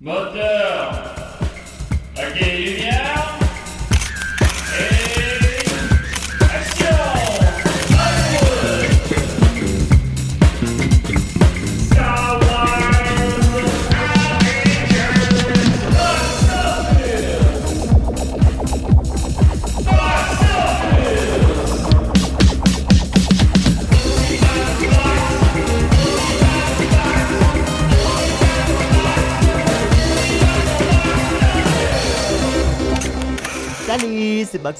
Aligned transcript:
motel. 0.00 1.14
I 2.16 2.32
gave 2.38 2.79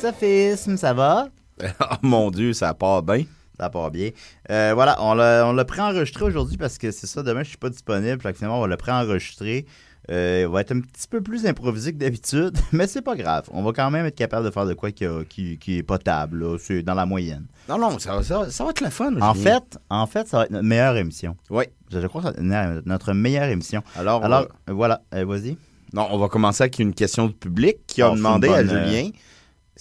Office, 0.05 0.69
ça 0.77 0.93
va? 0.95 1.29
Oh 1.81 1.95
mon 2.03 2.31
Dieu, 2.31 2.53
ça 2.53 2.73
part 2.75 3.03
bien. 3.03 3.25
Ça 3.59 3.69
part 3.69 3.91
bien. 3.91 4.11
Euh, 4.51 4.73
voilà, 4.75 4.97
on 5.01 5.13
l'a, 5.15 5.47
on 5.47 5.53
l'a 5.53 5.65
préenregistré 5.67 6.25
aujourd'hui 6.25 6.57
parce 6.57 6.79
que 6.79 6.91
c'est 6.91 7.07
ça, 7.07 7.23
demain 7.23 7.43
je 7.43 7.51
suis 7.51 7.59
pas 7.59 7.69
disponible. 7.69 8.21
Fait 8.23 8.33
que 8.33 8.39
finalement, 8.39 8.59
on 8.59 8.63
va 8.63 8.67
le 8.69 8.77
préenregistrer. 8.79 9.67
Euh, 10.11 10.47
il 10.47 10.53
va 10.53 10.63
être 10.63 10.73
un 10.73 10.81
petit 10.81 11.07
peu 11.09 11.21
plus 11.21 11.45
improvisé 11.47 11.93
que 11.93 11.99
d'habitude, 11.99 12.57
mais 12.73 12.87
c'est 12.87 13.03
pas 13.03 13.15
grave. 13.15 13.45
On 13.53 13.63
va 13.63 13.73
quand 13.73 13.91
même 13.91 14.07
être 14.07 14.15
capable 14.17 14.47
de 14.47 14.51
faire 14.51 14.65
de 14.65 14.73
quoi 14.73 14.91
qui, 14.91 15.05
a- 15.05 15.23
qui, 15.29 15.59
qui 15.59 15.77
est 15.79 15.83
potable, 15.83 16.43
là. 16.43 16.57
c'est 16.59 16.83
dans 16.83 16.95
la 16.95 17.05
moyenne. 17.05 17.45
Non, 17.69 17.79
non, 17.79 17.99
ça, 17.99 18.17
va- 18.17 18.23
ça, 18.23 18.39
va- 18.39 18.51
ça 18.51 18.65
va 18.65 18.71
être 18.71 18.81
le 18.81 18.89
fun. 18.91 19.13
En 19.21 19.35
Julien. 19.35 19.61
fait, 19.61 19.79
en 19.91 20.07
fait, 20.07 20.27
ça 20.29 20.39
va 20.39 20.45
être 20.45 20.51
notre 20.53 20.65
meilleure 20.65 20.97
émission. 20.97 21.37
Oui. 21.51 21.65
Je 21.93 22.07
crois 22.07 22.23
que 22.23 22.29
ça 22.29 22.43
va 22.43 22.75
être 22.77 22.87
notre 22.87 23.13
meilleure 23.13 23.45
émission. 23.51 23.83
Alors, 23.97 24.25
Alors, 24.25 24.49
euh, 24.69 24.73
voilà, 24.73 25.03
euh, 25.15 25.27
vas-y. 25.27 25.59
non, 25.93 26.09
on 26.11 26.19
va 26.19 26.29
commencer 26.29 26.63
avec 26.63 26.79
une 26.79 26.95
question 26.95 27.27
du 27.27 27.35
public 27.35 27.77
qui 27.87 28.01
a 28.01 28.11
Oh, 28.11 28.17
demandé 28.17 28.49
à 28.49 28.59
euh, 28.61 28.63
Julien 28.67 29.11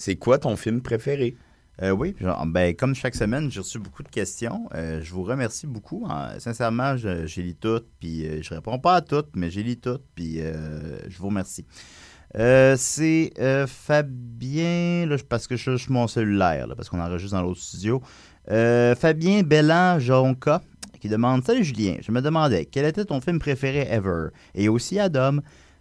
c'est 0.00 0.16
quoi 0.16 0.38
ton 0.38 0.56
film 0.56 0.80
préféré? 0.80 1.36
Euh, 1.82 1.90
oui, 1.90 2.16
ben, 2.46 2.74
comme 2.74 2.94
chaque 2.94 3.14
semaine, 3.14 3.50
j'ai 3.50 3.60
reçu 3.60 3.78
beaucoup 3.78 4.02
de 4.02 4.08
questions. 4.08 4.66
Euh, 4.74 5.00
je 5.02 5.12
vous 5.12 5.22
remercie 5.22 5.66
beaucoup. 5.66 6.08
Sincèrement, 6.38 6.96
j'ai 6.96 7.42
lu 7.42 7.54
toutes, 7.54 7.86
puis 8.00 8.26
euh, 8.26 8.40
je 8.42 8.54
réponds 8.54 8.78
pas 8.78 8.96
à 8.96 9.00
toutes, 9.02 9.36
mais 9.36 9.50
j'ai 9.50 9.62
lu 9.62 9.76
toutes, 9.76 10.04
puis 10.14 10.38
je 10.38 11.18
vous 11.18 11.26
remercie. 11.26 11.66
C'est 12.34 13.32
Fabien, 13.66 15.06
là, 15.06 15.16
parce 15.28 15.46
que 15.46 15.56
je 15.56 15.64
cherche 15.64 15.90
mon 15.90 16.08
cellulaire, 16.08 16.66
parce 16.76 16.88
qu'on 16.88 17.00
enregistre 17.00 17.36
dans 17.36 17.42
l'autre 17.42 17.60
studio. 17.60 18.02
Fabien 18.46 19.42
Bellan 19.42 19.98
Jonca 19.98 20.62
qui 20.98 21.08
demande 21.08 21.44
Salut 21.44 21.64
Julien, 21.64 21.96
je 22.02 22.12
me 22.12 22.20
demandais 22.20 22.66
quel 22.66 22.84
était 22.84 23.06
ton 23.06 23.22
film 23.22 23.38
préféré 23.38 23.86
ever 23.90 24.28
Et 24.54 24.68
aussi 24.68 24.98
Adam, 24.98 25.38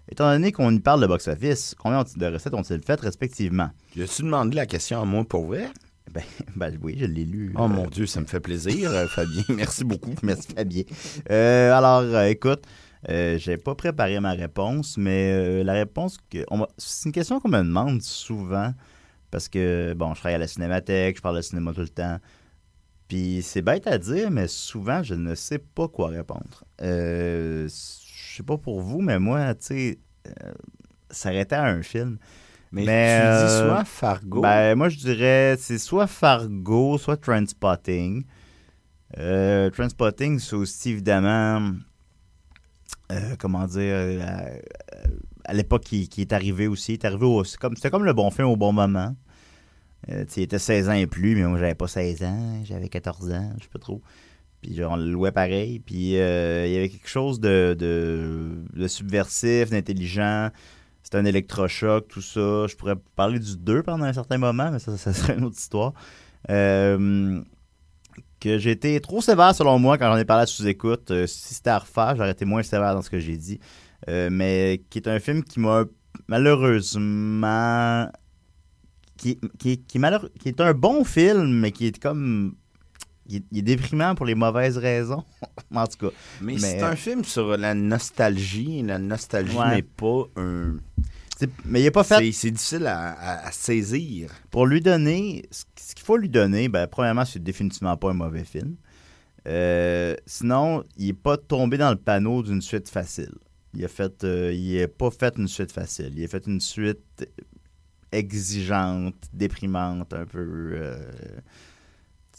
étant 0.10 0.32
donné 0.32 0.52
qu'on 0.52 0.74
y 0.74 0.80
parle 0.80 1.02
de 1.02 1.08
box-office, 1.08 1.76
combien 1.78 2.04
de 2.04 2.26
recettes 2.26 2.54
ont-ils 2.54 2.82
faites 2.82 3.02
respectivement? 3.02 3.70
Tu 3.92 4.04
as-tu 4.04 4.24
demandé 4.24 4.56
la 4.56 4.66
question 4.66 5.02
à 5.02 5.06
moi 5.06 5.24
pour 5.24 5.46
vrai? 5.46 5.70
Ben, 6.14 6.24
ben 6.56 6.78
oui, 6.82 6.98
je 7.00 7.06
l'ai 7.06 7.26
lu. 7.26 7.54
Oh 7.56 7.64
Euh, 7.64 7.68
mon 7.68 7.88
Dieu, 7.88 8.06
ça 8.06 8.22
me 8.22 8.26
fait 8.26 8.40
plaisir, 8.40 8.92
euh, 8.92 9.08
Fabien. 9.08 9.44
Merci 9.50 9.84
beaucoup. 9.84 10.14
Merci 10.24 10.48
Fabien. 10.56 10.84
Euh, 11.30 11.72
alors, 11.74 12.02
euh, 12.02 12.26
écoute, 12.26 12.64
j'ai 13.08 13.58
pas 13.58 13.76
préparé 13.76 14.20
ma 14.20 14.32
réponse, 14.32 14.98
mais 14.98 15.64
la 15.64 15.74
réponse 15.74 16.18
que 16.30 16.40
on 16.52 16.68
c'est 16.78 17.08
une 17.08 17.14
question 17.14 17.40
qu'on 17.40 17.50
me 17.50 17.60
demande 17.60 18.02
souvent 18.02 18.74
parce 19.32 19.48
que 19.48 19.94
bon, 19.94 20.14
je 20.16 20.20
travaille 20.20 20.36
à 20.36 20.40
la 20.40 20.48
cinémathèque, 20.48 21.18
je 21.18 21.22
parle 21.22 21.38
de 21.38 21.42
cinéma 21.42 21.72
tout 21.72 21.82
le 21.82 21.90
temps. 21.90 22.18
Puis 23.08 23.42
c'est 23.42 23.62
bête 23.62 23.88
à 23.88 23.98
dire, 23.98 24.32
mais 24.32 24.48
souvent 24.48 25.02
je 25.02 25.14
ne 25.14 25.34
sais 25.34 25.60
pas 25.60 25.88
quoi 25.88 26.10
répondre. 26.10 26.66
Je 28.30 28.38
sais 28.38 28.44
pas 28.44 28.58
pour 28.58 28.82
vous, 28.82 29.02
mais 29.02 29.18
moi, 29.20 29.56
tu 29.56 29.66
sais, 29.66 30.00
euh, 30.28 30.52
s'arrêter 31.10 31.56
à 31.56 31.66
un 31.66 31.82
film. 31.82 32.18
Mais, 32.72 32.86
Mais, 32.86 32.94
tu 32.94 33.46
dis 33.46 33.52
euh, 33.52 33.68
soit 33.68 33.86
Fargo. 33.86 34.42
Ben, 34.42 34.76
moi, 34.76 34.90
je 34.90 34.98
dirais, 34.98 35.56
c'est 35.60 35.80
soit 35.80 36.06
Fargo, 36.06 36.98
soit 37.00 37.18
Transpotting. 37.18 38.24
Euh, 39.18 39.72
Transpotting, 39.72 40.38
c'est 40.38 40.56
aussi 40.56 40.92
évidemment, 40.92 41.72
euh, 43.12 43.36
comment 43.40 43.66
dire, 43.66 43.80
euh, 43.82 44.22
à, 44.24 45.50
à 45.50 45.54
l'époque 45.54 45.84
qui, 45.84 46.08
qui 46.08 46.22
est 46.22 46.32
arrivé 46.34 46.68
aussi. 46.68 46.94
Est 46.94 47.06
arrivé 47.06 47.26
au- 47.26 47.44
comme, 47.60 47.76
c'était 47.76 47.90
comme 47.90 48.06
le 48.06 48.14
bon 48.14 48.30
film 48.30 48.48
au 48.50 48.56
bon 48.56 48.72
moment. 48.74 49.16
Tu 50.08 50.14
sais, 50.14 50.42
il 50.42 50.44
était 50.44 50.60
16 50.60 50.88
ans 50.90 50.94
et 50.94 51.08
plus, 51.08 51.36
mais 51.36 51.44
moi, 51.48 51.58
j'avais 51.60 51.76
pas 51.76 51.88
16 51.88 52.24
ans, 52.24 52.62
j'avais 52.64 52.88
14 52.90 53.32
ans, 53.32 53.52
je 53.58 53.64
sais 53.64 53.70
pas 53.70 53.80
trop. 53.80 54.02
Puis 54.62 54.84
on 54.84 54.96
le 54.96 55.10
louait 55.10 55.32
pareil. 55.32 55.80
Puis 55.80 56.18
euh, 56.18 56.66
il 56.68 56.74
y 56.74 56.78
avait 56.78 56.90
quelque 56.90 57.10
chose 57.10 57.40
de, 57.40 57.76
de, 57.80 58.88
subversif, 58.88 59.70
d'intelligent. 59.70 60.50
C'était 61.04 61.18
un 61.18 61.26
électrochoc, 61.26 62.08
tout 62.08 62.22
ça. 62.22 62.68
Je 62.68 62.76
pourrais 62.76 62.96
parler 63.16 63.40
du 63.40 63.58
2 63.58 63.84
pendant 63.84 64.06
un 64.06 64.14
certain 64.14 64.38
moment, 64.38 64.70
mais 64.72 64.80
ça, 64.80 64.98
ça 64.98 65.14
serait 65.14 65.38
une 65.38 65.46
autre 65.46 65.58
histoire. 65.58 65.94
Euh, 66.50 67.42
que 68.40 68.58
j'ai 68.58 68.72
été 68.72 69.00
trop 69.02 69.22
sévère 69.22 69.54
selon 69.54 69.80
moi 69.80 69.98
quand 69.98 70.10
j'en 70.12 70.18
ai 70.18 70.26
parlé 70.26 70.44
à 70.44 70.46
sous-écoute. 70.46 71.12
Euh, 71.12 71.28
si 71.28 71.54
c'était 71.56 71.72
à 71.72 71.80
refaire, 71.80 72.16
j'aurais 72.16 72.32
été 72.32 72.46
moins 72.46 72.64
sévère 72.64 72.94
dans 72.94 73.02
ce 73.02 73.10
que 73.10 73.20
j'ai 73.20 73.38
dit. 73.38 73.60
Mais 74.08 74.82
qui 74.90 74.98
est 74.98 75.08
un 75.08 75.20
film 75.20 75.44
qui 75.44 75.60
m'a 75.60 75.84
malheureusement. 76.28 78.10
Qui, 79.18 79.38
qui, 79.58 79.84
qui, 79.84 80.00
malheureux- 80.00 80.32
qui 80.40 80.48
est 80.48 80.62
un 80.62 80.74
bon 80.74 81.04
film, 81.04 81.60
mais 81.60 81.72
qui 81.72 81.88
est 81.88 82.00
comme. 82.02 82.56
Il 83.30 83.36
est, 83.38 83.44
il 83.52 83.58
est 83.60 83.62
déprimant 83.62 84.16
pour 84.16 84.26
les 84.26 84.36
mauvaises 84.36 84.78
raisons. 84.78 85.24
en 85.74 85.86
tout 85.88 86.08
cas. 86.10 86.14
mais 86.42 86.54
mais- 86.54 86.60
c'est 86.60 86.82
un 86.82 86.96
film 86.96 87.24
sur 87.24 87.56
la 87.58 87.74
nostalgie. 87.76 88.82
La 88.84 88.98
nostalgie 88.98 89.56
Ouais. 89.58 89.76
n'est 89.76 89.82
pas 89.84 90.24
un. 90.36 90.78
Mais 91.66 91.80
il 91.80 91.84
n'est 91.84 91.92
pas 91.92 92.04
fait 92.04 92.16
C'est 92.34 92.52
difficile 92.52 92.86
à, 92.88 93.12
à- 93.12 93.48
à 93.48 93.52
saisir. 93.52 94.30
Pour 94.52 94.66
lui 94.66 94.82
donner, 94.82 95.46
ce 95.52 95.64
ce 95.80 95.96
qu'il 95.96 96.04
faut 96.06 96.18
lui 96.18 96.28
donner, 96.30 96.68
ben, 96.70 96.86
premièrement, 96.88 97.24
c'est 97.26 97.42
définitivement 97.42 97.96
pas 97.98 98.10
un 98.12 98.14
mauvais 98.14 98.44
film. 98.44 98.76
Euh, 99.48 100.16
sinon, 100.26 100.84
il 100.98 101.08
n'est 101.08 101.14
pas 101.14 101.38
tombé 101.38 101.78
dans 101.78 101.90
le 101.92 101.96
panneau 101.98 102.44
d'une 102.44 102.62
suite 102.62 102.90
facile. 102.90 103.32
Il 103.74 103.86
a 103.86 103.88
fait, 103.88 104.24
euh, 104.24 104.52
il 104.54 104.80
n'a 104.82 104.88
pas 104.88 105.10
fait 105.12 105.36
une 105.38 105.48
suite 105.48 105.72
facile. 105.72 106.12
Il 106.18 106.24
a 106.26 106.28
fait 106.28 106.46
une 106.46 106.60
suite 106.60 107.26
exigeante, 108.12 109.16
déprimante, 109.34 110.14
un 110.14 110.26
peu. 110.26 110.84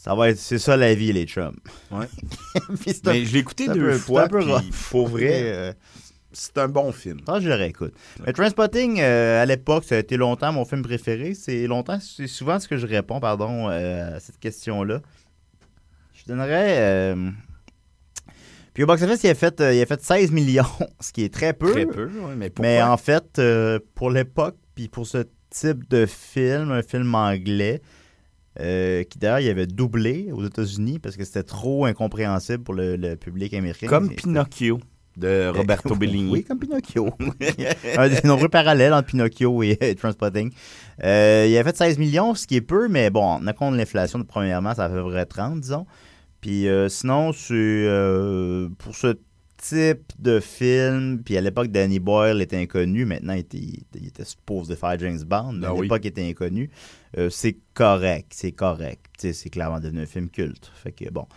Ça 0.03 0.15
va 0.15 0.29
être, 0.29 0.37
c'est 0.39 0.57
ça 0.57 0.75
la 0.77 0.95
vie, 0.95 1.13
les 1.13 1.25
chums. 1.25 1.55
Ouais. 1.91 2.07
Puis 2.81 2.93
c'est 2.93 3.07
un- 3.07 3.13
Mais 3.13 3.25
je 3.25 3.33
l'ai 3.33 3.39
écouté 3.39 3.65
c'est 3.65 3.71
un 3.71 3.75
deux 3.75 3.91
peu- 3.91 3.97
fois. 3.99 4.21
c'est 4.21 4.25
un 4.25 4.29
peu 4.29 4.39
puis 4.45 4.51
rough. 4.51 4.89
Pour 4.89 5.07
vrai, 5.09 5.41
euh, 5.43 5.73
c'est 6.33 6.57
un 6.57 6.67
bon 6.67 6.91
film. 6.91 7.19
ah, 7.27 7.39
je 7.39 7.47
le 7.47 7.53
réécoute. 7.55 7.93
Mais 8.25 8.33
Transpotting, 8.33 8.99
euh, 8.99 9.41
à 9.43 9.45
l'époque, 9.45 9.83
ça 9.83 9.95
a 9.95 9.97
été 9.99 10.17
longtemps 10.17 10.51
mon 10.53 10.65
film 10.65 10.81
préféré. 10.81 11.33
C'est 11.35 11.67
longtemps, 11.67 11.99
c'est 11.99 12.25
souvent 12.27 12.59
ce 12.59 12.67
que 12.67 12.77
je 12.77 12.87
réponds, 12.87 13.19
pardon, 13.19 13.69
euh, 13.69 14.15
à 14.15 14.19
cette 14.19 14.39
question-là. 14.39 15.01
Je 16.15 16.23
donnerais. 16.25 16.77
euh, 16.79 17.29
Puis 18.73 18.83
au 18.83 18.87
box-office, 18.87 19.23
il 19.23 19.29
a 19.29 19.35
fait, 19.35 19.59
euh, 19.61 19.73
il 19.73 19.81
a 19.81 19.85
fait 19.85 20.01
16 20.01 20.31
millions, 20.31 20.63
ce 20.99 21.11
qui 21.11 21.23
est 21.23 21.33
très 21.33 21.53
peu. 21.53 21.71
Très 21.71 21.85
peu, 21.85 22.05
ouais, 22.07 22.35
mais 22.37 22.49
pourquoi? 22.49 22.69
Mais 22.71 22.81
en 22.81 22.97
fait, 22.97 23.37
euh, 23.39 23.79
pour 23.95 24.09
l'époque, 24.09 24.55
puis 24.73 24.87
pour 24.87 25.05
ce 25.05 25.25
type 25.49 25.87
de 25.89 26.05
film, 26.05 26.71
un 26.71 26.81
film 26.81 27.13
anglais, 27.13 27.81
euh, 28.59 29.03
qui 29.03 29.17
d'ailleurs, 29.17 29.39
il 29.39 29.49
avait 29.49 29.67
doublé 29.67 30.29
aux 30.33 30.45
États-Unis 30.45 30.99
parce 30.99 31.15
que 31.15 31.23
c'était 31.23 31.43
trop 31.43 31.85
incompréhensible 31.85 32.63
pour 32.63 32.73
le, 32.73 32.95
le 32.95 33.15
public 33.15 33.53
américain. 33.53 33.87
Comme 33.87 34.13
Pinocchio 34.13 34.79
de 35.17 35.51
Roberto 35.55 35.95
Bellini. 35.97 36.31
Oui, 36.31 36.43
comme 36.43 36.59
Pinocchio. 36.59 37.09
un 37.97 38.09
des 38.09 38.21
nombreux 38.23 38.49
parallèles 38.49 38.93
entre 38.93 39.07
Pinocchio 39.07 39.63
et, 39.63 39.77
et 39.81 39.95
Transpotting. 39.95 40.51
Euh, 41.03 41.47
il 41.49 41.57
a 41.57 41.63
fait 41.63 41.75
16 41.75 41.97
millions, 41.97 42.35
ce 42.35 42.47
qui 42.47 42.55
est 42.55 42.61
peu, 42.61 42.87
mais 42.87 43.09
bon, 43.09 43.23
en 43.45 43.53
compte 43.53 43.75
l'inflation, 43.75 44.23
premièrement, 44.23 44.73
ça 44.73 44.89
fait 44.89 44.97
à 44.97 45.01
peu 45.01 45.09
près 45.09 45.25
30, 45.25 45.59
disons. 45.59 45.85
Puis 46.41 46.67
euh, 46.67 46.89
sinon, 46.89 47.33
c'est 47.33 47.53
euh, 47.53 48.69
pour 48.79 48.95
ce 48.95 49.15
type 49.61 50.11
de 50.19 50.39
film, 50.39 51.21
puis 51.23 51.37
à 51.37 51.41
l'époque, 51.41 51.67
Danny 51.69 51.99
Boyle 51.99 52.41
était 52.41 52.57
inconnu, 52.57 53.05
maintenant, 53.05 53.33
il 53.33 53.39
était, 53.39 53.57
il 53.57 54.07
était- 54.07 54.25
supposé 54.25 54.75
faire 54.75 54.97
James 54.99 55.21
Bond, 55.23 55.53
mais 55.53 55.67
Ah 55.67 55.69
à 55.69 55.73
oui. 55.73 55.81
l'époque, 55.83 56.01
il 56.03 56.07
était 56.07 56.27
inconnu. 56.27 56.69
Euh, 57.17 57.29
c'est 57.29 57.57
correct, 57.73 58.31
c'est 58.35 58.51
correct. 58.53 59.05
C'est 59.19 59.49
clairement 59.49 59.79
devenu 59.79 60.01
un 60.01 60.05
film 60.07 60.29
culte. 60.29 60.71
Fait 60.75 60.91
que 60.91 61.09
bon. 61.11 61.27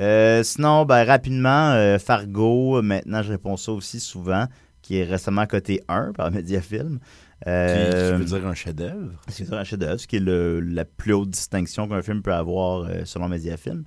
Euh, 0.00 0.42
sinon, 0.42 0.84
ben, 0.84 1.04
rapidement, 1.04 1.72
euh, 1.72 1.98
Fargo, 1.98 2.80
maintenant 2.82 3.22
je 3.22 3.30
réponds 3.32 3.56
ça 3.56 3.72
aussi 3.72 4.00
souvent, 4.00 4.46
qui 4.82 4.96
est 4.98 5.04
récemment 5.04 5.46
coté 5.46 5.80
1 5.88 6.12
par 6.12 6.30
Mediafilm. 6.30 6.98
Qui, 6.98 7.48
Euh, 7.48 8.12
qui 8.12 8.18
veut 8.18 8.24
dire 8.38 8.46
un 8.46 8.54
chef-d'œuvre. 8.54 9.10
c'est 9.28 9.52
un 9.52 9.64
chef-d'œuvre, 9.64 9.98
ce 9.98 10.06
qui 10.06 10.16
est 10.16 10.20
le- 10.20 10.60
la 10.60 10.84
plus 10.84 11.12
haute 11.12 11.30
distinction 11.30 11.88
qu'un 11.88 12.00
film 12.02 12.22
peut 12.22 12.32
avoir 12.34 12.88
selon 13.04 13.28
Mediafilm. 13.28 13.84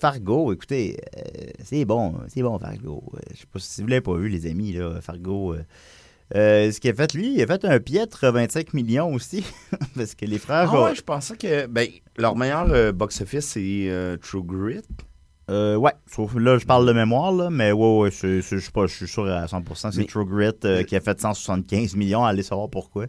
Fargo, 0.00 0.50
écoutez, 0.50 0.96
euh, 1.18 1.50
c'est 1.62 1.84
bon, 1.84 2.14
c'est 2.28 2.40
bon 2.40 2.58
Fargo. 2.58 3.04
Euh, 3.14 3.18
je 3.34 3.40
sais 3.40 3.46
pas 3.52 3.58
si 3.58 3.82
vous 3.82 3.86
l'avez 3.86 4.00
pas 4.00 4.14
vu, 4.14 4.30
les 4.30 4.46
amis, 4.46 4.72
là, 4.72 4.98
Fargo. 5.02 5.54
euh, 6.34 6.72
ce 6.72 6.80
qu'il 6.80 6.90
a 6.90 6.94
fait, 6.94 7.12
lui, 7.12 7.34
il 7.34 7.42
a 7.42 7.46
fait 7.46 7.66
un 7.66 7.78
piètre 7.78 8.24
25 8.32 8.72
millions 8.72 9.12
aussi, 9.12 9.44
parce 9.94 10.14
que 10.14 10.24
les 10.24 10.38
frères... 10.38 10.72
Ah 10.72 10.84
ouais, 10.84 10.94
je 10.94 11.02
pensais 11.02 11.36
que 11.36 11.66
ben, 11.66 11.86
leur 12.16 12.34
meilleur 12.34 12.94
box-office, 12.94 13.44
c'est 13.44 14.16
True 14.22 14.42
Grit. 14.42 14.80
Euh, 15.50 15.74
ouais, 15.76 15.92
sauf 16.06 16.34
là, 16.36 16.58
je 16.58 16.64
parle 16.64 16.86
de 16.86 16.92
mémoire, 16.92 17.32
là, 17.32 17.50
mais 17.50 17.72
ouais, 17.72 17.98
ouais, 17.98 18.10
je 18.10 18.40
suis 18.40 18.70
pas- 18.70 18.86
je 18.86 18.94
suis 18.94 19.08
sûr 19.08 19.26
à 19.26 19.46
100%. 19.48 19.90
C'est 19.90 19.98
Mais- 19.98 20.04
True 20.06 20.24
Grit 20.24 20.52
euh, 20.64 20.82
qui 20.84 20.94
a 20.96 21.00
fait 21.00 21.20
175 21.20 21.96
millions, 21.96 22.24
allez 22.24 22.42
savoir 22.44 22.68
pourquoi. 22.70 23.06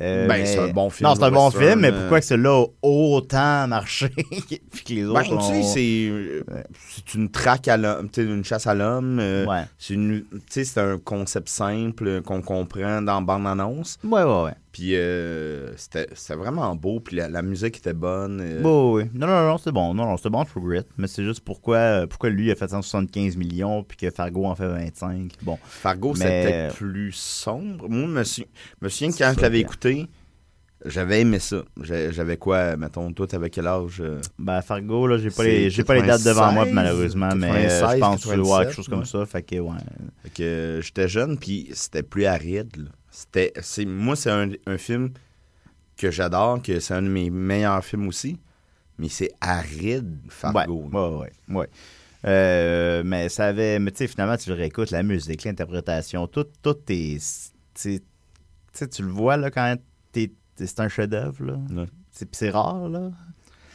Euh, 0.00 0.26
Ben, 0.26 0.38
mais- 0.38 0.46
c'est 0.46 0.58
un 0.58 0.72
bon 0.72 0.90
film 0.90 1.08
Non, 1.08 1.14
c'est 1.14 1.22
un 1.22 1.30
bon 1.30 1.44
western, 1.46 1.64
film, 1.68 1.80
mais 1.80 1.88
euh. 1.92 2.00
pourquoi 2.00 2.20
que 2.20 2.26
celui-là 2.26 2.64
a 2.64 2.66
autant 2.82 3.68
marché 3.68 4.08
puis 4.08 4.84
que 4.84 4.92
les 4.92 5.02
Ben, 5.04 5.10
autres 5.10 5.32
ont- 5.32 5.62
c'est 5.62 6.08
euh, 6.10 6.42
c'est 6.90 7.14
une 7.14 7.30
traque 7.30 7.68
à 7.68 7.76
l'homme, 7.76 8.08
une 8.16 8.44
chasse 8.44 8.66
à 8.66 8.74
l'homme. 8.74 9.18
euh, 9.20 9.46
Ouais. 9.46 9.62
C'est 9.78 9.94
une- 9.94 10.24
tu 10.32 10.38
sais, 10.50 10.64
c'est 10.64 10.80
un 10.80 10.98
concept 10.98 11.48
simple 11.48 12.06
euh, 12.08 12.20
qu'on 12.20 12.42
comprend 12.42 13.00
dans 13.00 13.22
bande-annonce. 13.22 13.98
Ouais, 14.04 14.22
ouais, 14.24 14.42
ouais. 14.44 14.54
Puis 14.72 14.94
euh, 14.96 15.74
c'était 15.76 16.08
c'était 16.14 16.34
vraiment 16.38 16.74
beau. 16.76 17.00
Puis 17.00 17.16
la, 17.16 17.28
la 17.30 17.40
musique 17.40 17.78
était 17.78 17.94
bonne. 17.94 18.40
euh, 18.42 18.60
oui. 18.62 19.04
Non, 19.14 19.26
non, 19.26 19.46
non, 19.46 19.56
c'est 19.58 19.72
bon. 19.72 19.94
Non, 19.94 20.04
non, 20.04 20.16
c'est 20.18 20.28
bon, 20.28 20.44
True 20.44 20.60
Grit. 20.60 20.82
Mais 20.98 21.06
c'est 21.06 21.24
juste 21.24 21.40
pourquoi, 21.40 21.75
euh, 21.76 22.06
pourquoi 22.06 22.30
lui 22.30 22.50
a 22.50 22.54
fait 22.54 22.68
175 22.68 23.36
millions 23.36 23.82
puis 23.84 23.96
que 23.96 24.10
Fargo 24.10 24.46
en 24.46 24.54
fait 24.54 24.66
25. 24.66 25.32
Bon. 25.42 25.58
Fargo, 25.64 26.14
Mais- 26.18 26.24
c'était 26.68 26.74
plus 26.76 27.12
sombre. 27.12 27.88
Moi, 27.88 28.02
je 28.02 28.06
me, 28.12 28.24
sou- 28.24 28.44
me 28.80 28.88
souviens 28.88 29.10
que 29.12 29.18
quand 29.18 29.32
je 29.36 29.40
l'avais 29.40 29.60
écouté, 29.60 30.06
j'avais 30.84 31.22
aimé 31.22 31.38
ça. 31.38 31.62
J'avais 31.80 32.36
quoi, 32.36 32.76
mettons, 32.76 33.12
toi, 33.12 33.26
t'avais 33.26 33.50
quel 33.50 33.66
âge? 33.66 34.00
euh? 34.00 34.20
Ben, 34.38 34.60
Fargo, 34.62 35.06
là, 35.06 35.18
j'ai 35.18 35.30
pas, 35.30 35.42
les, 35.44 35.70
j'ai 35.70 35.82
pas 35.84 35.94
les 35.94 36.02
dates 36.02 36.22
devant 36.22 36.52
moi, 36.52 36.64
96, 36.66 36.74
malheureusement, 36.74 37.34
mais 37.34 37.48
euh, 37.66 37.80
96, 37.80 37.94
je 37.94 37.98
pense 38.00 38.24
que 38.24 38.30
tu 38.30 38.36
voir 38.40 38.60
quelque 38.60 38.70
97, 38.70 38.76
chose 38.76 38.88
comme 38.88 38.98
ouais. 39.00 39.04
ça. 39.04 39.26
Fait 39.26 39.42
que, 39.42 39.56
ouais. 39.56 39.78
Fait 40.22 40.30
que 40.30 40.80
j'étais 40.82 41.08
jeune, 41.08 41.38
puis 41.38 41.70
c'était 41.72 42.02
plus 42.02 42.26
aride. 42.26 42.88
C'était, 43.10 43.52
c'est, 43.62 43.86
moi, 43.86 44.14
c'est 44.16 44.30
un, 44.30 44.50
un 44.66 44.76
film 44.78 45.10
que 45.96 46.10
j'adore, 46.10 46.60
que 46.62 46.78
c'est 46.78 46.92
un 46.94 47.02
de 47.02 47.08
mes 47.08 47.30
meilleurs 47.30 47.82
films 47.82 48.06
aussi. 48.08 48.38
Mais 48.98 49.08
c'est 49.08 49.30
aride, 49.40 50.18
Fargo. 50.28 50.88
Ouais, 50.92 51.00
ouais, 51.00 51.30
ouais. 51.48 51.54
ouais. 51.56 51.68
Euh, 52.24 53.02
mais 53.04 53.28
ça 53.28 53.46
avait. 53.46 53.78
Mais 53.78 53.90
tu 53.90 53.98
sais, 53.98 54.08
finalement, 54.08 54.36
tu 54.36 54.48
le 54.50 54.56
réécoutes, 54.56 54.90
la 54.90 55.02
musique, 55.02 55.44
l'interprétation, 55.44 56.26
tout, 56.26 56.46
tout 56.62 56.76
est. 56.88 57.52
Tu 57.74 58.00
sais, 58.72 58.88
tu 58.88 59.02
le 59.02 59.08
vois, 59.10 59.36
là, 59.36 59.50
quand 59.50 59.76
t'es. 60.12 60.32
t'es- 60.56 60.66
C'est 60.66 60.80
un 60.80 60.88
chef-d'œuvre, 60.88 61.44
là. 61.44 61.58
Ouais. 61.70 61.86
C'est 62.10 62.34
c'est 62.34 62.50
rare, 62.50 62.88
là. 62.88 63.10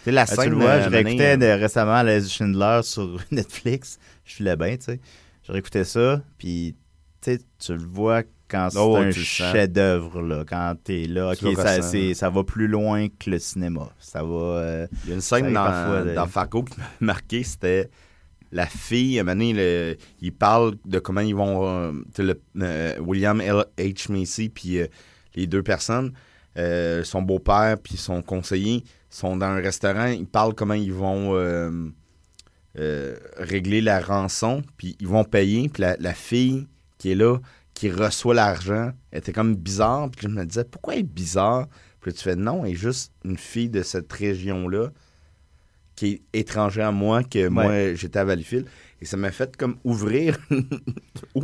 C'est 0.03 0.11
la 0.11 0.21
Ah, 0.23 0.25
scène 0.25 0.43
tu 0.45 0.49
le 0.49 0.55
vois, 0.55 0.81
je 0.81 0.89
réécoutais 0.89 1.33
euh, 1.35 1.37
de- 1.37 1.61
récemment 1.61 2.01
Les 2.01 2.27
Schindler 2.27 2.79
sur 2.83 3.19
Netflix. 3.31 3.99
Je 4.25 4.33
filais 4.33 4.55
bien, 4.55 4.75
tu 4.75 4.85
sais. 4.85 4.99
Je 5.43 5.51
réécoutais 5.51 5.83
ça, 5.83 6.21
puis 6.39 6.75
tu 7.21 7.37
le 7.69 7.77
vois 7.85 8.23
quand 8.51 8.69
c'est 8.71 8.77
Oh, 8.79 8.97
un 8.97 9.11
chef-d'œuvre, 9.11 10.21
là. 10.21 10.43
Quand 10.47 10.75
t'es 10.83 11.05
là, 11.05 11.33
Tu 11.35 11.47
ok, 11.47 11.55
ça, 11.55 11.81
c'est- 11.81 12.13
ça 12.13 12.29
va 12.29 12.43
plus 12.43 12.67
loin 12.67 13.07
que 13.07 13.29
le 13.29 13.39
cinéma. 13.39 13.89
Ça 13.99 14.21
va. 14.23 14.29
euh, 14.35 14.87
Il 15.05 15.09
y 15.09 15.11
a 15.13 15.15
une 15.15 15.21
scène 15.21 15.47
dans, 15.53 15.63
parfois 15.63 16.01
dans 16.13 16.27
Fargo 16.27 16.63
qui 16.63 16.79
m'a 16.79 16.85
marqué, 16.99 17.43
c'était 17.43 17.89
la 18.51 18.65
fille, 18.65 19.17
à 19.17 19.21
un 19.21 19.23
moment 19.23 19.35
donné, 19.37 19.53
le- 19.53 19.97
il 20.21 20.33
parle 20.33 20.75
de 20.85 20.99
comment 20.99 21.21
ils 21.21 21.33
vont... 21.35 21.65
euh, 21.67 21.91
le- 22.17 22.41
euh, 22.61 22.95
William 22.99 23.39
L. 23.39 23.63
H. 23.77 24.11
Macy, 24.11 24.49
puis 24.49 24.79
euh, 24.79 24.87
les 25.35 25.47
deux 25.47 25.63
personnes, 25.63 26.11
son 27.03 27.21
beau-père 27.21 27.77
puis 27.81 27.95
son 27.95 28.21
conseiller, 28.21 28.83
sont 29.09 29.37
dans 29.37 29.45
un 29.47 29.61
restaurant, 29.61 30.07
ils 30.07 30.25
parlent 30.25 30.53
comment 30.53 30.73
ils 30.73 30.91
vont 30.93 31.33
régler 33.37 33.81
la 33.81 33.99
rançon, 34.01 34.61
puis 34.77 34.95
ils 34.99 35.07
vont 35.07 35.23
payer, 35.23 35.69
puis 35.69 35.81
la, 35.81 35.95
la 35.99 36.13
fille 36.13 36.67
qui 36.97 37.11
est 37.11 37.15
là, 37.15 37.37
qui 37.73 37.89
reçoit 37.89 38.33
l'argent, 38.33 38.91
était 39.11 39.33
comme 39.33 39.55
bizarre, 39.55 40.09
puis 40.11 40.27
je 40.27 40.27
me 40.27 40.45
disais, 40.45 40.65
pourquoi 40.65 40.93
elle 40.93 41.01
est 41.01 41.03
bizarre? 41.03 41.67
Puis 42.01 42.13
tu 42.13 42.21
fais, 42.23 42.35
non, 42.35 42.65
elle 42.65 42.71
est 42.71 42.75
juste 42.75 43.13
une 43.23 43.37
fille 43.37 43.69
de 43.69 43.83
cette 43.83 44.11
région-là, 44.11 44.89
qui 45.95 46.21
est 46.33 46.39
étrangère 46.39 46.87
à 46.87 46.91
moi, 46.91 47.23
que 47.23 47.47
moi, 47.47 47.93
j'étais 47.93 48.19
à 48.19 48.23
Valleyfield. 48.25 48.67
Et 49.01 49.05
ça 49.05 49.17
m'a 49.17 49.31
fait 49.31 49.55
comme 49.55 49.77
ouvrir 49.83 50.37
au, 51.35 51.43